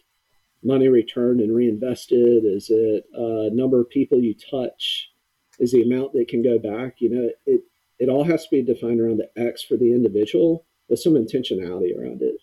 money 0.62 0.88
returned 0.88 1.40
and 1.40 1.54
reinvested? 1.54 2.44
Is 2.44 2.68
it 2.68 3.04
uh, 3.16 3.54
number 3.54 3.80
of 3.80 3.88
people 3.88 4.20
you 4.20 4.34
touch? 4.34 5.10
Is 5.58 5.72
the 5.72 5.82
amount 5.82 6.12
that 6.12 6.28
can 6.28 6.42
go 6.42 6.58
back? 6.58 6.96
You 6.98 7.10
know, 7.10 7.30
it 7.46 7.62
it 7.98 8.08
all 8.08 8.24
has 8.24 8.44
to 8.44 8.48
be 8.50 8.62
defined 8.62 9.00
around 9.00 9.18
the 9.18 9.30
X 9.40 9.62
for 9.62 9.76
the 9.76 9.92
individual 9.92 10.66
with 10.88 11.00
some 11.00 11.14
intentionality 11.14 11.96
around 11.98 12.22
it. 12.22 12.36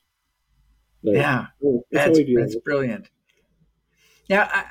But, 1.04 1.16
yeah, 1.16 1.48
well, 1.60 1.84
that's, 1.92 2.18
that's, 2.18 2.30
that's 2.36 2.56
brilliant. 2.58 3.10
Now, 4.30 4.50
I, 4.52 4.66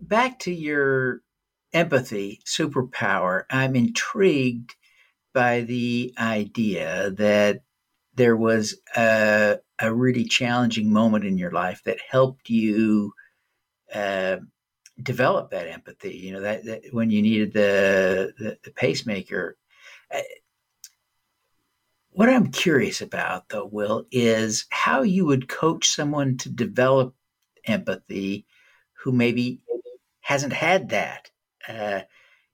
back 0.00 0.38
to 0.40 0.52
your 0.52 1.22
empathy 1.72 2.40
superpower. 2.44 3.44
I'm 3.50 3.74
intrigued 3.74 4.74
by 5.32 5.62
the 5.62 6.14
idea 6.18 7.10
that 7.12 7.62
there 8.14 8.36
was 8.36 8.76
a, 8.96 9.58
a 9.78 9.92
really 9.92 10.24
challenging 10.24 10.92
moment 10.92 11.24
in 11.24 11.38
your 11.38 11.50
life 11.50 11.82
that 11.84 11.98
helped 12.10 12.50
you 12.50 13.12
uh, 13.94 14.36
develop 15.02 15.50
that 15.50 15.68
empathy. 15.68 16.16
You 16.16 16.32
know 16.32 16.40
that, 16.40 16.64
that 16.64 16.82
when 16.92 17.10
you 17.10 17.22
needed 17.22 17.52
the, 17.52 18.32
the, 18.38 18.58
the 18.64 18.70
pacemaker. 18.70 19.56
Uh, 20.14 20.20
what 22.10 22.28
I'm 22.28 22.52
curious 22.52 23.00
about, 23.00 23.48
though, 23.48 23.64
Will, 23.64 24.04
is 24.10 24.66
how 24.68 25.00
you 25.00 25.24
would 25.24 25.48
coach 25.48 25.88
someone 25.88 26.36
to 26.38 26.50
develop 26.50 27.14
empathy 27.64 28.44
who 28.92 29.12
maybe 29.12 29.62
hasn't 30.20 30.52
had 30.52 30.90
that. 30.90 31.30
Uh, 31.66 32.00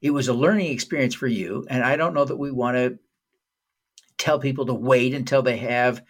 it 0.00 0.10
was 0.10 0.28
a 0.28 0.34
learning 0.34 0.72
experience 0.72 1.14
for 1.14 1.26
you, 1.26 1.66
and 1.68 1.82
I 1.82 1.96
don't 1.96 2.14
know 2.14 2.24
that 2.24 2.36
we 2.36 2.50
want 2.50 2.76
to 2.76 2.98
tell 4.16 4.38
people 4.38 4.66
to 4.66 4.74
wait 4.74 5.14
until 5.14 5.42
they 5.42 5.56
have 5.56 6.02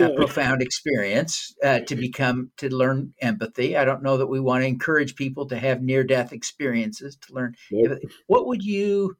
a 0.00 0.10
profound 0.10 0.62
experience 0.62 1.54
uh, 1.62 1.80
to 1.80 1.96
become 1.96 2.50
to 2.56 2.74
learn 2.74 3.14
empathy. 3.20 3.76
I 3.76 3.84
don't 3.84 4.02
know 4.02 4.16
that 4.18 4.26
we 4.26 4.40
want 4.40 4.62
to 4.62 4.68
encourage 4.68 5.14
people 5.16 5.46
to 5.46 5.58
have 5.58 5.82
near 5.82 6.04
death 6.04 6.32
experiences 6.32 7.16
to 7.16 7.34
learn. 7.34 7.56
What 8.26 8.46
would 8.46 8.62
you? 8.62 9.16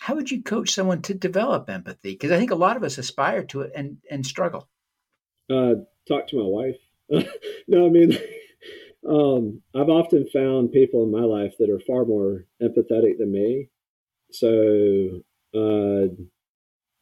How 0.00 0.14
would 0.14 0.30
you 0.30 0.42
coach 0.42 0.70
someone 0.70 1.02
to 1.02 1.14
develop 1.14 1.68
empathy? 1.68 2.12
Because 2.12 2.30
I 2.30 2.38
think 2.38 2.52
a 2.52 2.56
lot 2.56 2.76
of 2.76 2.84
us 2.84 2.98
aspire 2.98 3.44
to 3.46 3.62
it 3.62 3.72
and 3.74 3.98
and 4.10 4.24
struggle. 4.24 4.68
Uh, 5.50 5.74
talk 6.06 6.28
to 6.28 6.36
my 6.36 6.44
wife. 6.44 6.76
no, 7.68 7.86
I 7.86 7.88
mean, 7.88 8.16
um, 9.08 9.62
I've 9.74 9.88
often 9.88 10.26
found 10.32 10.72
people 10.72 11.02
in 11.02 11.10
my 11.10 11.22
life 11.22 11.54
that 11.58 11.70
are 11.70 11.80
far 11.80 12.04
more 12.04 12.44
empathetic 12.62 13.18
than 13.18 13.32
me. 13.32 13.70
So 14.30 15.22
uh, 15.54 16.12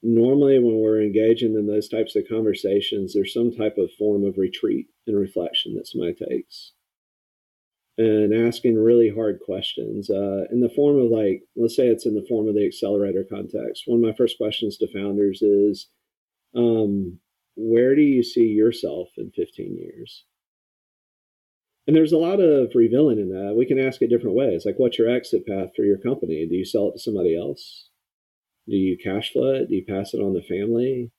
normally 0.03 0.59
when 0.59 0.79
we're 0.79 1.03
engaging 1.03 1.55
in 1.55 1.66
those 1.66 1.88
types 1.88 2.14
of 2.14 2.29
conversations, 2.29 3.12
there's 3.12 3.35
some 3.35 3.51
type 3.51 3.77
of 3.77 3.90
form 3.99 4.25
of 4.25 4.38
retreat 4.38 4.87
and 5.07 5.19
reflection 5.19 5.75
that 5.75 5.88
somebody 5.88 6.14
takes. 6.14 6.73
And 7.99 8.35
asking 8.47 8.77
really 8.77 9.11
hard 9.11 9.40
questions 9.45 10.11
uh, 10.11 10.45
in 10.53 10.61
the 10.61 10.73
form 10.77 10.99
of, 10.99 11.11
like, 11.11 11.42
let's 11.57 11.75
say 11.75 11.87
it's 11.87 12.05
in 12.05 12.14
the 12.14 12.27
form 12.29 12.47
of 12.47 12.55
the 12.55 12.66
accelerator 12.66 13.25
context. 13.29 13.85
One 13.87 14.01
of 14.01 14.05
my 14.05 14.14
first 14.16 14.37
questions 14.37 14.77
to 14.79 14.92
founders 14.92 15.40
is, 15.40 15.88
um, 16.55 17.19
where 17.57 17.97
do 17.97 18.03
you 18.03 18.23
see 18.23 18.49
yourself 18.49 19.09
in 19.16 19.31
15 19.31 19.79
years? 19.79 20.25
And 21.87 21.94
there's 21.94 22.12
a 22.12 22.18
lot 22.18 22.40
of 22.40 22.72
revealing 22.75 23.18
in 23.18 23.29
that. 23.31 23.55
We 23.57 23.66
can 23.66 23.79
ask 23.79 24.03
it 24.03 24.11
different 24.11 24.37
ways. 24.37 24.64
Like, 24.66 24.75
what's 24.79 24.99
your 24.99 25.09
exit 25.09 25.46
path 25.46 25.70
for 25.77 25.83
your 25.83 25.99
company? 25.99 26.46
Do 26.46 26.57
you 26.57 26.64
sell 26.64 26.88
it 26.88 26.92
to 26.94 26.99
somebody 26.99 27.37
else? 27.37 27.90
Do 28.68 28.75
you 28.77 28.99
cash 28.99 29.33
flow 29.33 29.55
it? 29.55 29.68
Do 29.68 29.77
you 29.77 29.85
pass 29.87 30.12
it 30.12 30.18
on 30.18 30.35
to 30.35 30.42
family? 30.42 31.12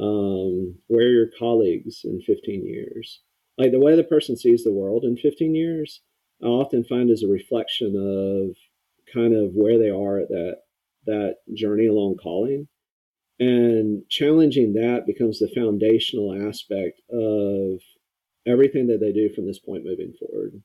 Um, 0.00 0.76
where 0.86 1.06
are 1.06 1.10
your 1.10 1.30
colleagues 1.38 2.00
in 2.04 2.22
15 2.22 2.66
years? 2.66 3.20
Like 3.58 3.72
the 3.72 3.80
way 3.80 3.96
the 3.96 4.04
person 4.04 4.36
sees 4.36 4.64
the 4.64 4.72
world 4.72 5.04
in 5.04 5.16
15 5.16 5.54
years, 5.54 6.02
I 6.42 6.46
often 6.46 6.84
find 6.84 7.10
is 7.10 7.22
a 7.22 7.28
reflection 7.28 7.94
of 7.96 8.56
kind 9.12 9.34
of 9.34 9.52
where 9.54 9.78
they 9.78 9.90
are 9.90 10.18
at 10.18 10.28
that 10.28 10.56
that 11.06 11.36
journey 11.54 11.86
along 11.86 12.16
calling. 12.16 12.68
And 13.38 14.02
challenging 14.08 14.74
that 14.74 15.06
becomes 15.06 15.38
the 15.38 15.48
foundational 15.54 16.48
aspect 16.48 17.00
of 17.10 17.80
everything 18.46 18.86
that 18.86 19.00
they 19.00 19.12
do 19.12 19.28
from 19.34 19.46
this 19.46 19.58
point 19.58 19.84
moving 19.84 20.12
forward 20.18 20.62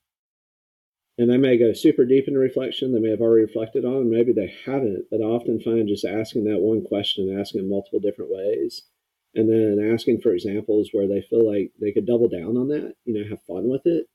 and 1.22 1.30
they 1.30 1.38
may 1.38 1.58
go 1.58 1.74
super 1.74 2.06
deep 2.06 2.28
into 2.28 2.40
reflection. 2.40 2.94
They 2.94 3.00
may 3.00 3.12
have 3.12 3.22
already 3.22 3.46
reflected 3.46 3.86
on, 3.86 4.10
maybe 4.10 4.34
they 4.34 4.54
haven't. 4.66 5.06
But 5.12 5.22
I 5.22 5.26
often 5.26 5.60
find 5.60 5.88
just 5.88 6.06
asking 6.06 6.46
that 6.46 6.60
one 6.60 6.84
question, 6.84 7.30
and 7.30 7.40
asking 7.40 7.62
in 7.62 7.70
multiple 7.70 8.00
different 8.00 8.32
ways, 8.32 8.84
and 9.36 9.48
then 9.48 9.94
asking 9.94 10.22
for 10.22 10.34
examples 10.34 10.90
where 10.92 11.08
they 11.08 11.22
feel 11.22 11.48
like 11.48 11.72
they 11.80 11.92
could 11.92 12.08
double 12.08 12.28
down 12.28 12.58
on 12.58 12.70
that, 12.70 12.96
you 13.06 13.14
know, 13.14 13.30
have 13.30 13.44
fun 13.44 13.70
with 13.70 13.84
it. 13.86 14.08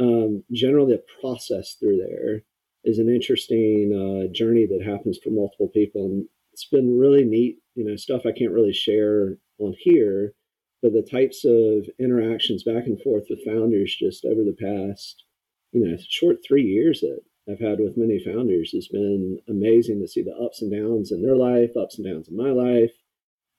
Um, 0.00 0.42
generally, 0.50 0.94
the 0.94 1.04
process 1.20 1.76
through 1.78 1.98
there 1.98 2.42
is 2.84 2.98
an 2.98 3.08
interesting 3.08 3.92
uh, 3.94 4.32
journey 4.32 4.66
that 4.66 4.84
happens 4.84 5.18
for 5.22 5.30
multiple 5.30 5.68
people, 5.68 6.06
and 6.06 6.26
it's 6.52 6.66
been 6.66 6.98
really 6.98 7.24
neat. 7.24 7.58
You 7.74 7.84
know, 7.84 7.96
stuff 7.96 8.22
I 8.26 8.32
can't 8.32 8.52
really 8.52 8.72
share 8.72 9.36
on 9.58 9.74
here, 9.78 10.34
but 10.82 10.92
the 10.92 11.02
types 11.02 11.44
of 11.44 11.88
interactions 11.98 12.64
back 12.64 12.86
and 12.86 13.00
forth 13.00 13.24
with 13.30 13.44
founders 13.44 13.94
just 13.94 14.24
over 14.24 14.42
the 14.42 14.56
past 14.58 15.24
you 15.72 15.84
know 15.84 15.96
short 16.08 16.38
three 16.46 16.64
years 16.64 17.00
that 17.00 17.20
I've 17.48 17.60
had 17.60 17.80
with 17.80 17.96
many 17.96 18.22
founders 18.22 18.70
has 18.72 18.88
been 18.88 19.40
amazing 19.48 20.00
to 20.00 20.08
see 20.08 20.22
the 20.22 20.36
ups 20.36 20.62
and 20.62 20.70
downs 20.70 21.10
in 21.10 21.22
their 21.22 21.36
life, 21.36 21.76
ups 21.76 21.98
and 21.98 22.06
downs 22.06 22.28
in 22.28 22.36
my 22.36 22.50
life, 22.50 22.92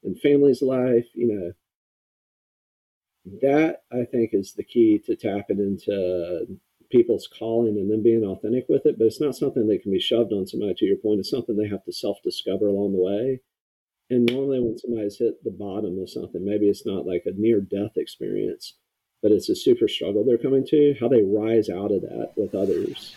and 0.03 0.19
family's 0.19 0.61
life. 0.61 1.05
You 1.13 1.27
know, 1.27 1.51
that 3.41 3.83
I 3.91 4.05
think 4.05 4.33
is 4.33 4.53
the 4.53 4.63
key 4.63 4.99
to 5.05 5.15
tapping 5.15 5.59
into 5.59 6.59
people's 6.91 7.27
calling 7.27 7.77
and 7.77 7.91
then 7.91 8.03
being 8.03 8.23
authentic 8.23 8.67
with 8.69 8.85
it. 8.85 8.97
But 8.97 9.07
it's 9.07 9.21
not 9.21 9.35
something 9.35 9.67
that 9.67 9.81
can 9.81 9.91
be 9.91 9.99
shoved 9.99 10.31
on 10.31 10.47
somebody. 10.47 10.75
To 10.75 10.85
your 10.85 10.97
point, 10.97 11.19
it's 11.19 11.29
something 11.29 11.57
they 11.57 11.67
have 11.67 11.83
to 11.85 11.91
self-discover 11.91 12.67
along 12.67 12.93
the 12.93 12.99
way. 12.99 13.41
And 14.13 14.25
normally, 14.31 14.59
when 14.59 14.77
somebody's 14.77 15.17
hit 15.17 15.43
the 15.43 15.51
bottom 15.51 15.99
of 15.99 16.09
something, 16.09 16.43
maybe 16.43 16.69
it's 16.69 16.85
not 16.85 17.05
like 17.05 17.23
a 17.25 17.31
near-death 17.35 17.97
experience 17.97 18.73
but 19.23 19.31
it's 19.31 19.49
a 19.49 19.55
super 19.55 19.87
struggle 19.87 20.23
they're 20.23 20.37
coming 20.37 20.67
to, 20.67 20.95
how 20.99 21.07
they 21.07 21.23
rise 21.23 21.69
out 21.69 21.91
of 21.91 22.01
that 22.01 22.33
with 22.35 22.53
others 22.53 23.15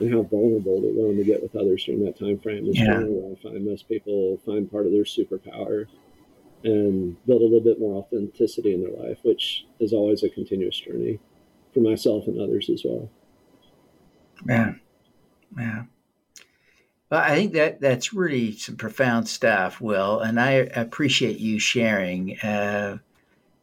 and 0.00 0.12
how 0.12 0.22
vulnerable 0.22 0.80
they're 0.80 0.94
willing 0.94 1.18
to 1.18 1.22
get 1.22 1.40
with 1.40 1.54
others 1.54 1.84
during 1.84 2.02
that 2.02 2.18
time 2.18 2.38
frame 2.40 2.66
is 2.66 2.78
yeah. 2.78 2.98
where 2.98 3.32
I 3.32 3.42
find 3.42 3.64
most 3.64 3.86
people 3.86 4.40
find 4.44 4.68
part 4.68 4.86
of 4.86 4.92
their 4.92 5.04
superpower 5.04 5.86
and 6.64 7.22
build 7.26 7.42
a 7.42 7.44
little 7.44 7.60
bit 7.60 7.78
more 7.78 8.02
authenticity 8.02 8.72
in 8.72 8.82
their 8.82 9.06
life, 9.06 9.18
which 9.22 9.66
is 9.78 9.92
always 9.92 10.22
a 10.22 10.30
continuous 10.30 10.80
journey 10.80 11.20
for 11.74 11.80
myself 11.80 12.26
and 12.26 12.40
others 12.40 12.70
as 12.70 12.82
well. 12.82 13.10
Yeah. 14.48 14.72
Yeah. 15.58 15.82
Well, 17.10 17.20
I 17.22 17.34
think 17.34 17.52
that 17.52 17.80
that's 17.80 18.12
really 18.12 18.52
some 18.56 18.76
profound 18.76 19.28
stuff, 19.28 19.80
Will, 19.80 20.20
and 20.20 20.40
I 20.40 20.50
appreciate 20.52 21.38
you 21.38 21.58
sharing. 21.58 22.38
Uh, 22.40 22.98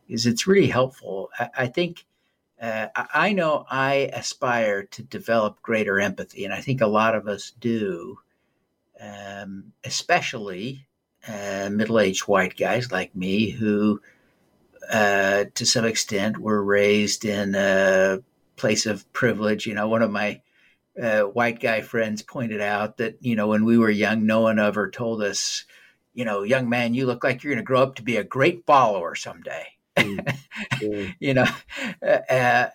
is 0.08 0.25
it's 0.25 0.47
really 0.47 0.67
helpful. 0.67 1.30
I, 1.39 1.49
I 1.60 1.67
think 1.67 2.06
uh, 2.62 2.88
I 2.95 3.34
know 3.34 3.65
I 3.69 4.10
aspire 4.13 4.84
to 4.84 5.04
develop 5.04 5.62
greater 5.62 5.99
empathy, 5.99 6.45
and 6.45 6.54
I 6.54 6.62
think 6.62 6.82
a 6.82 6.88
lot 6.88 7.15
of 7.15 7.27
us 7.27 7.51
do, 7.60 8.19
um, 8.99 9.73
especially 9.84 10.86
uh, 11.27 11.69
middle 11.71 11.99
aged 11.99 12.27
white 12.27 12.58
guys 12.58 12.91
like 12.91 13.15
me 13.15 13.49
who, 13.51 14.01
uh, 14.91 15.45
to 15.56 15.65
some 15.65 15.86
extent, 15.86 16.38
were 16.38 16.63
raised 16.63 17.25
in 17.25 17.56
a 17.56 18.19
place 18.58 18.86
of 18.86 19.12
privilege. 19.13 19.65
You 19.65 19.73
know, 19.73 19.88
one 19.88 20.01
of 20.04 20.12
my 20.12 20.41
uh, 21.01 21.21
white 21.21 21.60
guy 21.60 21.82
friends 21.82 22.21
pointed 22.21 22.62
out 22.62 22.97
that, 22.97 23.17
you 23.21 23.36
know, 23.36 23.47
when 23.47 23.65
we 23.65 23.77
were 23.77 23.89
young, 23.89 24.25
no 24.25 24.41
one 24.41 24.60
ever 24.60 24.89
told 24.89 25.21
us, 25.21 25.65
you 26.13 26.25
know, 26.25 26.43
young 26.43 26.69
man, 26.69 26.93
you 26.93 27.06
look 27.06 27.23
like 27.23 27.43
you're 27.43 27.54
going 27.54 27.63
to 27.63 27.67
grow 27.67 27.82
up 27.82 27.95
to 27.95 28.04
be 28.04 28.17
a 28.17 28.23
great 28.23 28.65
follower 28.65 29.15
someday. 29.15 29.65
Mm. 29.95 31.15
you 31.19 31.34
know, 31.34 31.45
uh, 32.06 32.34
uh, 32.34 32.69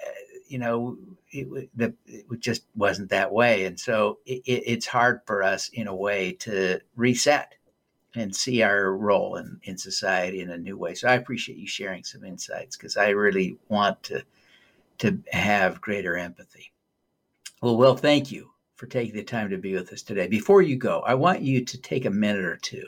you 0.48 0.59
know, 0.59 0.96
it, 1.31 1.68
the, 1.76 1.94
it 2.07 2.40
just 2.40 2.62
wasn't 2.74 3.11
that 3.11 3.33
way, 3.33 3.64
and 3.64 3.79
so 3.79 4.18
it, 4.24 4.42
it's 4.46 4.87
hard 4.87 5.20
for 5.26 5.42
us 5.42 5.68
in 5.70 5.87
a 5.87 5.94
way 5.94 6.33
to 6.33 6.81
reset 6.94 7.52
and 8.14 8.35
see 8.35 8.62
our 8.62 8.96
role 8.96 9.37
in, 9.37 9.61
in 9.64 9.76
society 9.76 10.40
in 10.40 10.50
a 10.50 10.57
new 10.57 10.79
way. 10.79 10.94
So 10.94 11.09
I 11.09 11.14
appreciate 11.14 11.59
you 11.59 11.66
sharing 11.66 12.05
some 12.05 12.24
insights 12.24 12.76
because 12.76 12.96
I 12.96 13.11
really 13.11 13.59
want 13.68 14.02
to 14.05 14.24
to 14.98 15.18
have 15.31 15.83
greater 15.83 16.16
empathy. 16.16 16.72
Well, 17.62 17.79
Will, 17.79 17.97
thank 17.97 18.31
you 18.31 18.51
for 18.75 18.87
taking 18.87 19.14
the 19.16 19.23
time 19.23 19.49
to 19.49 19.57
be 19.57 19.75
with 19.75 19.90
us 19.90 20.03
today. 20.03 20.27
Before 20.27 20.61
you 20.61 20.77
go, 20.77 21.01
I 21.01 21.14
want 21.14 21.40
you 21.40 21.64
to 21.64 21.79
take 21.81 22.05
a 22.05 22.11
minute 22.11 22.45
or 22.45 22.59
two 22.59 22.85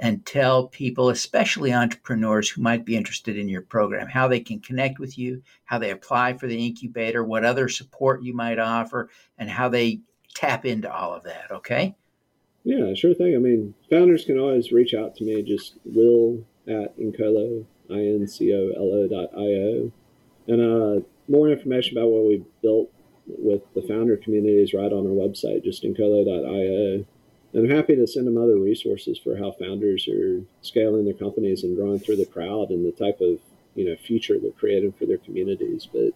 and 0.00 0.26
tell 0.26 0.66
people, 0.66 1.10
especially 1.10 1.72
entrepreneurs 1.72 2.50
who 2.50 2.62
might 2.62 2.84
be 2.84 2.96
interested 2.96 3.36
in 3.36 3.48
your 3.48 3.62
program, 3.62 4.08
how 4.08 4.26
they 4.26 4.40
can 4.40 4.58
connect 4.58 4.98
with 4.98 5.16
you, 5.16 5.40
how 5.64 5.78
they 5.78 5.90
apply 5.90 6.36
for 6.36 6.48
the 6.48 6.66
incubator, 6.66 7.22
what 7.22 7.44
other 7.44 7.68
support 7.68 8.24
you 8.24 8.34
might 8.34 8.58
offer, 8.58 9.08
and 9.38 9.48
how 9.48 9.68
they 9.68 10.00
tap 10.34 10.66
into 10.66 10.92
all 10.92 11.14
of 11.14 11.22
that. 11.22 11.52
Okay? 11.52 11.94
Yeah, 12.64 12.94
sure 12.94 13.14
thing. 13.14 13.36
I 13.36 13.38
mean, 13.38 13.72
founders 13.88 14.24
can 14.24 14.38
always 14.38 14.72
reach 14.72 14.94
out 14.94 15.14
to 15.16 15.24
me, 15.24 15.42
just 15.42 15.74
will 15.84 16.44
at 16.66 16.98
Incolo, 16.98 17.64
I-N-C-O-L-O 17.88 19.06
dot 19.06 19.30
I-O. 19.36 19.92
And 20.48 20.60
uh, 20.60 21.04
more 21.28 21.48
information 21.50 21.96
about 21.96 22.10
what 22.10 22.26
we 22.26 22.44
built 22.62 22.90
with 23.26 23.62
the 23.74 23.82
founder 23.82 24.16
community 24.16 24.62
is 24.62 24.74
right 24.74 24.92
on 24.92 25.06
our 25.06 25.12
website, 25.12 25.64
just 25.64 25.84
incolo.io. 25.84 27.04
I'm 27.54 27.68
happy 27.68 27.96
to 27.96 28.06
send 28.06 28.26
them 28.26 28.38
other 28.38 28.56
resources 28.56 29.18
for 29.18 29.36
how 29.36 29.52
founders 29.52 30.08
are 30.08 30.42
scaling 30.62 31.04
their 31.04 31.14
companies 31.14 31.64
and 31.64 31.76
growing 31.76 31.98
through 31.98 32.16
the 32.16 32.26
crowd 32.26 32.70
and 32.70 32.84
the 32.84 32.92
type 32.92 33.20
of 33.20 33.38
you 33.74 33.86
know 33.86 33.96
future 33.96 34.38
they're 34.38 34.52
creating 34.52 34.92
for 34.92 35.06
their 35.06 35.18
communities. 35.18 35.86
But 35.90 36.12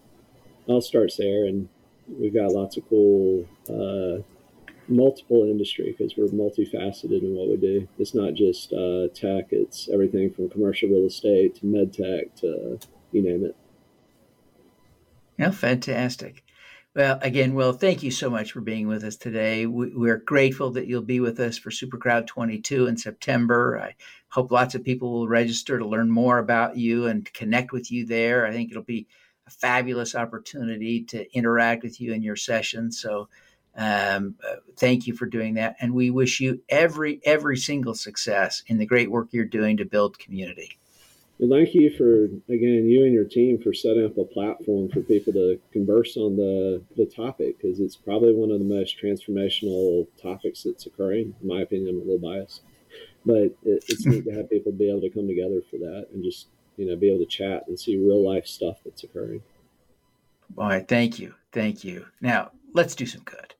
I'll 0.68 0.80
start 0.80 1.12
there, 1.18 1.44
and 1.44 1.68
we've 2.08 2.34
got 2.34 2.52
lots 2.52 2.76
of 2.76 2.88
cool 2.88 3.46
uh, 3.68 4.22
multiple 4.88 5.44
industry 5.44 5.94
because 5.96 6.16
we're 6.16 6.26
multifaceted 6.28 7.22
in 7.22 7.34
what 7.34 7.48
we 7.48 7.56
do. 7.56 7.88
It's 7.98 8.14
not 8.14 8.34
just 8.34 8.72
uh, 8.72 9.08
tech; 9.14 9.48
it's 9.50 9.90
everything 9.92 10.32
from 10.32 10.48
commercial 10.48 10.88
real 10.88 11.06
estate 11.06 11.56
to 11.56 11.66
med 11.66 11.92
tech 11.92 12.34
to 12.36 12.78
you 13.12 13.22
name 13.22 13.44
it. 13.44 13.56
Yeah, 15.38 15.50
fantastic. 15.50 16.42
Well, 16.96 17.18
again, 17.20 17.52
Will, 17.52 17.74
thank 17.74 18.02
you 18.02 18.11
so 18.11 18.30
much 18.30 18.52
for 18.52 18.62
being 18.62 18.88
with 18.88 19.04
us 19.04 19.16
today. 19.16 19.66
We're 19.66 20.16
grateful 20.16 20.70
that 20.70 20.87
you'll 20.87 21.02
be 21.02 21.20
with 21.20 21.38
us 21.40 21.59
for 21.59 21.68
Supercrowd 21.68 22.26
22 22.26 22.87
in 22.87 22.96
September. 22.96 23.78
I 23.78 23.94
hope 24.28 24.50
lots 24.50 24.74
of 24.74 24.82
people 24.82 25.12
will 25.12 25.28
register 25.28 25.78
to 25.78 25.87
learn 25.87 26.11
more 26.11 26.38
about 26.38 26.78
you 26.78 27.06
and 27.06 27.30
connect 27.35 27.70
with 27.70 27.92
you 27.92 28.06
there. 28.06 28.46
I 28.46 28.52
think 28.52 28.70
it'll 28.70 28.82
be 28.82 29.06
a 29.46 29.50
fabulous 29.50 30.14
opportunity 30.14 31.04
to 31.04 31.30
interact 31.37 31.82
with 31.82 32.00
you 32.00 32.14
in 32.14 32.22
your 32.22 32.35
session. 32.35 32.90
So, 32.90 33.28
um, 33.76 34.37
thank 34.78 35.06
you 35.06 35.14
for 35.14 35.26
doing 35.26 35.52
that, 35.56 35.76
and 35.80 35.92
we 35.92 36.09
wish 36.09 36.40
you 36.40 36.62
every 36.70 37.20
every 37.26 37.59
single 37.59 37.94
success 37.94 38.62
in 38.68 38.78
the 38.78 38.87
great 38.87 39.11
work 39.11 39.28
you're 39.32 39.44
doing 39.44 39.76
to 39.76 39.85
build 39.85 40.18
community. 40.18 40.78
Well, 41.38 41.51
thank 41.51 41.75
you 41.75 41.90
for 41.90 42.25
again 42.51 42.88
you 42.88 43.05
and 43.05 43.12
your 43.12 43.25
team 43.25 43.61
for 43.61 43.75
setting 43.75 44.07
up 44.07 44.16
a 44.16 44.25
platform 44.25 44.88
for 44.88 45.03
people 45.03 45.35
to 45.35 45.61
converse 45.70 46.16
on 46.16 46.37
the 46.37 46.83
the 46.96 47.05
topic 47.05 47.59
because 47.61 47.79
it's 47.79 47.96
probably 47.96 48.33
one 48.33 48.51
of 48.51 48.59
the 48.59 48.64
most 48.64 48.96
transformational 49.03 50.07
topics 50.20 50.62
that's 50.62 50.87
occurring. 50.87 51.35
In 51.42 51.49
my 51.49 51.61
opinion, 51.61 51.90
I'm 51.90 51.96
a 51.96 52.05
little 52.05 52.18
biased, 52.18 52.62
but 53.27 53.37
it, 53.37 53.85
it's 53.88 54.07
neat 54.07 54.25
to 54.25 54.31
have 54.33 54.49
people 54.49 54.72
be 54.72 54.88
able 54.88 55.03
to 55.03 55.11
come 55.11 55.29
together 55.29 55.61
for 55.70 55.77
that 55.77 56.09
and 56.14 56.25
just 56.25 56.46
you 56.79 56.87
know 56.87 56.96
be 56.96 57.09
able 57.09 57.22
to 57.22 57.31
chat 57.31 57.64
and 57.68 57.79
see 57.79 57.99
real 57.99 58.27
life 58.27 58.46
stuff 58.46 58.79
that's 58.83 59.05
occurring. 59.05 59.42
All 60.57 60.68
right, 60.68 60.88
thank 60.88 61.18
you, 61.18 61.35
thank 61.53 61.85
you. 61.85 62.07
Now 62.22 62.53
let's 62.72 62.94
do 62.94 63.05
some 63.05 63.22
good. 63.25 63.55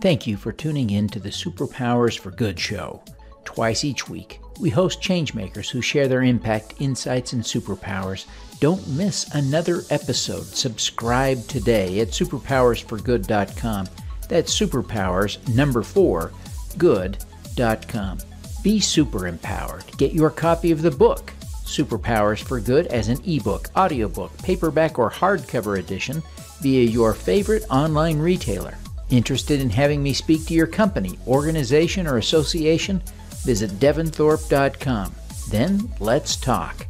Thank 0.00 0.26
you 0.26 0.38
for 0.38 0.52
tuning 0.52 0.88
in 0.88 1.08
to 1.08 1.20
the 1.20 1.28
Superpowers 1.28 2.18
for 2.18 2.30
Good 2.30 2.58
show. 2.58 3.04
Twice 3.44 3.84
each 3.84 4.08
week, 4.08 4.40
we 4.60 4.70
host 4.70 5.00
changemakers 5.00 5.70
who 5.70 5.80
share 5.80 6.08
their 6.08 6.22
impact, 6.22 6.74
insights, 6.78 7.32
and 7.32 7.42
superpowers. 7.42 8.26
Don't 8.60 8.86
miss 8.88 9.32
another 9.34 9.82
episode. 9.90 10.44
Subscribe 10.44 11.46
today 11.46 12.00
at 12.00 12.08
superpowersforgood.com. 12.08 13.88
That's 14.28 14.58
superpowers 14.58 15.54
number 15.54 15.82
4 15.82 16.30
good.com. 16.78 18.18
Be 18.62 18.80
super 18.80 19.26
empowered. 19.26 19.84
Get 19.96 20.12
your 20.12 20.30
copy 20.30 20.70
of 20.70 20.82
the 20.82 20.90
book, 20.90 21.32
Superpowers 21.64 22.42
for 22.42 22.60
Good, 22.60 22.86
as 22.88 23.08
an 23.08 23.20
ebook, 23.24 23.68
audiobook, 23.76 24.36
paperback, 24.38 24.98
or 24.98 25.10
hardcover 25.10 25.78
edition 25.78 26.22
via 26.60 26.82
your 26.82 27.14
favorite 27.14 27.64
online 27.70 28.18
retailer. 28.18 28.76
Interested 29.08 29.60
in 29.60 29.70
having 29.70 30.02
me 30.02 30.12
speak 30.12 30.46
to 30.46 30.54
your 30.54 30.66
company, 30.66 31.18
organization, 31.26 32.06
or 32.06 32.18
association? 32.18 33.02
Visit 33.44 33.70
devinthorpe.com. 33.72 35.14
Then 35.48 35.90
let's 35.98 36.36
talk. 36.36 36.86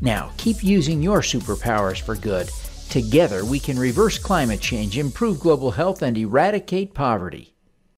Now, 0.00 0.32
keep 0.36 0.62
using 0.62 1.00
your 1.00 1.20
superpowers 1.20 2.00
for 2.00 2.14
good. 2.14 2.50
Together, 2.90 3.44
we 3.44 3.58
can 3.58 3.78
reverse 3.78 4.18
climate 4.18 4.60
change, 4.60 4.98
improve 4.98 5.40
global 5.40 5.70
health, 5.70 6.02
and 6.02 6.16
eradicate 6.18 6.92
poverty. 6.94 7.53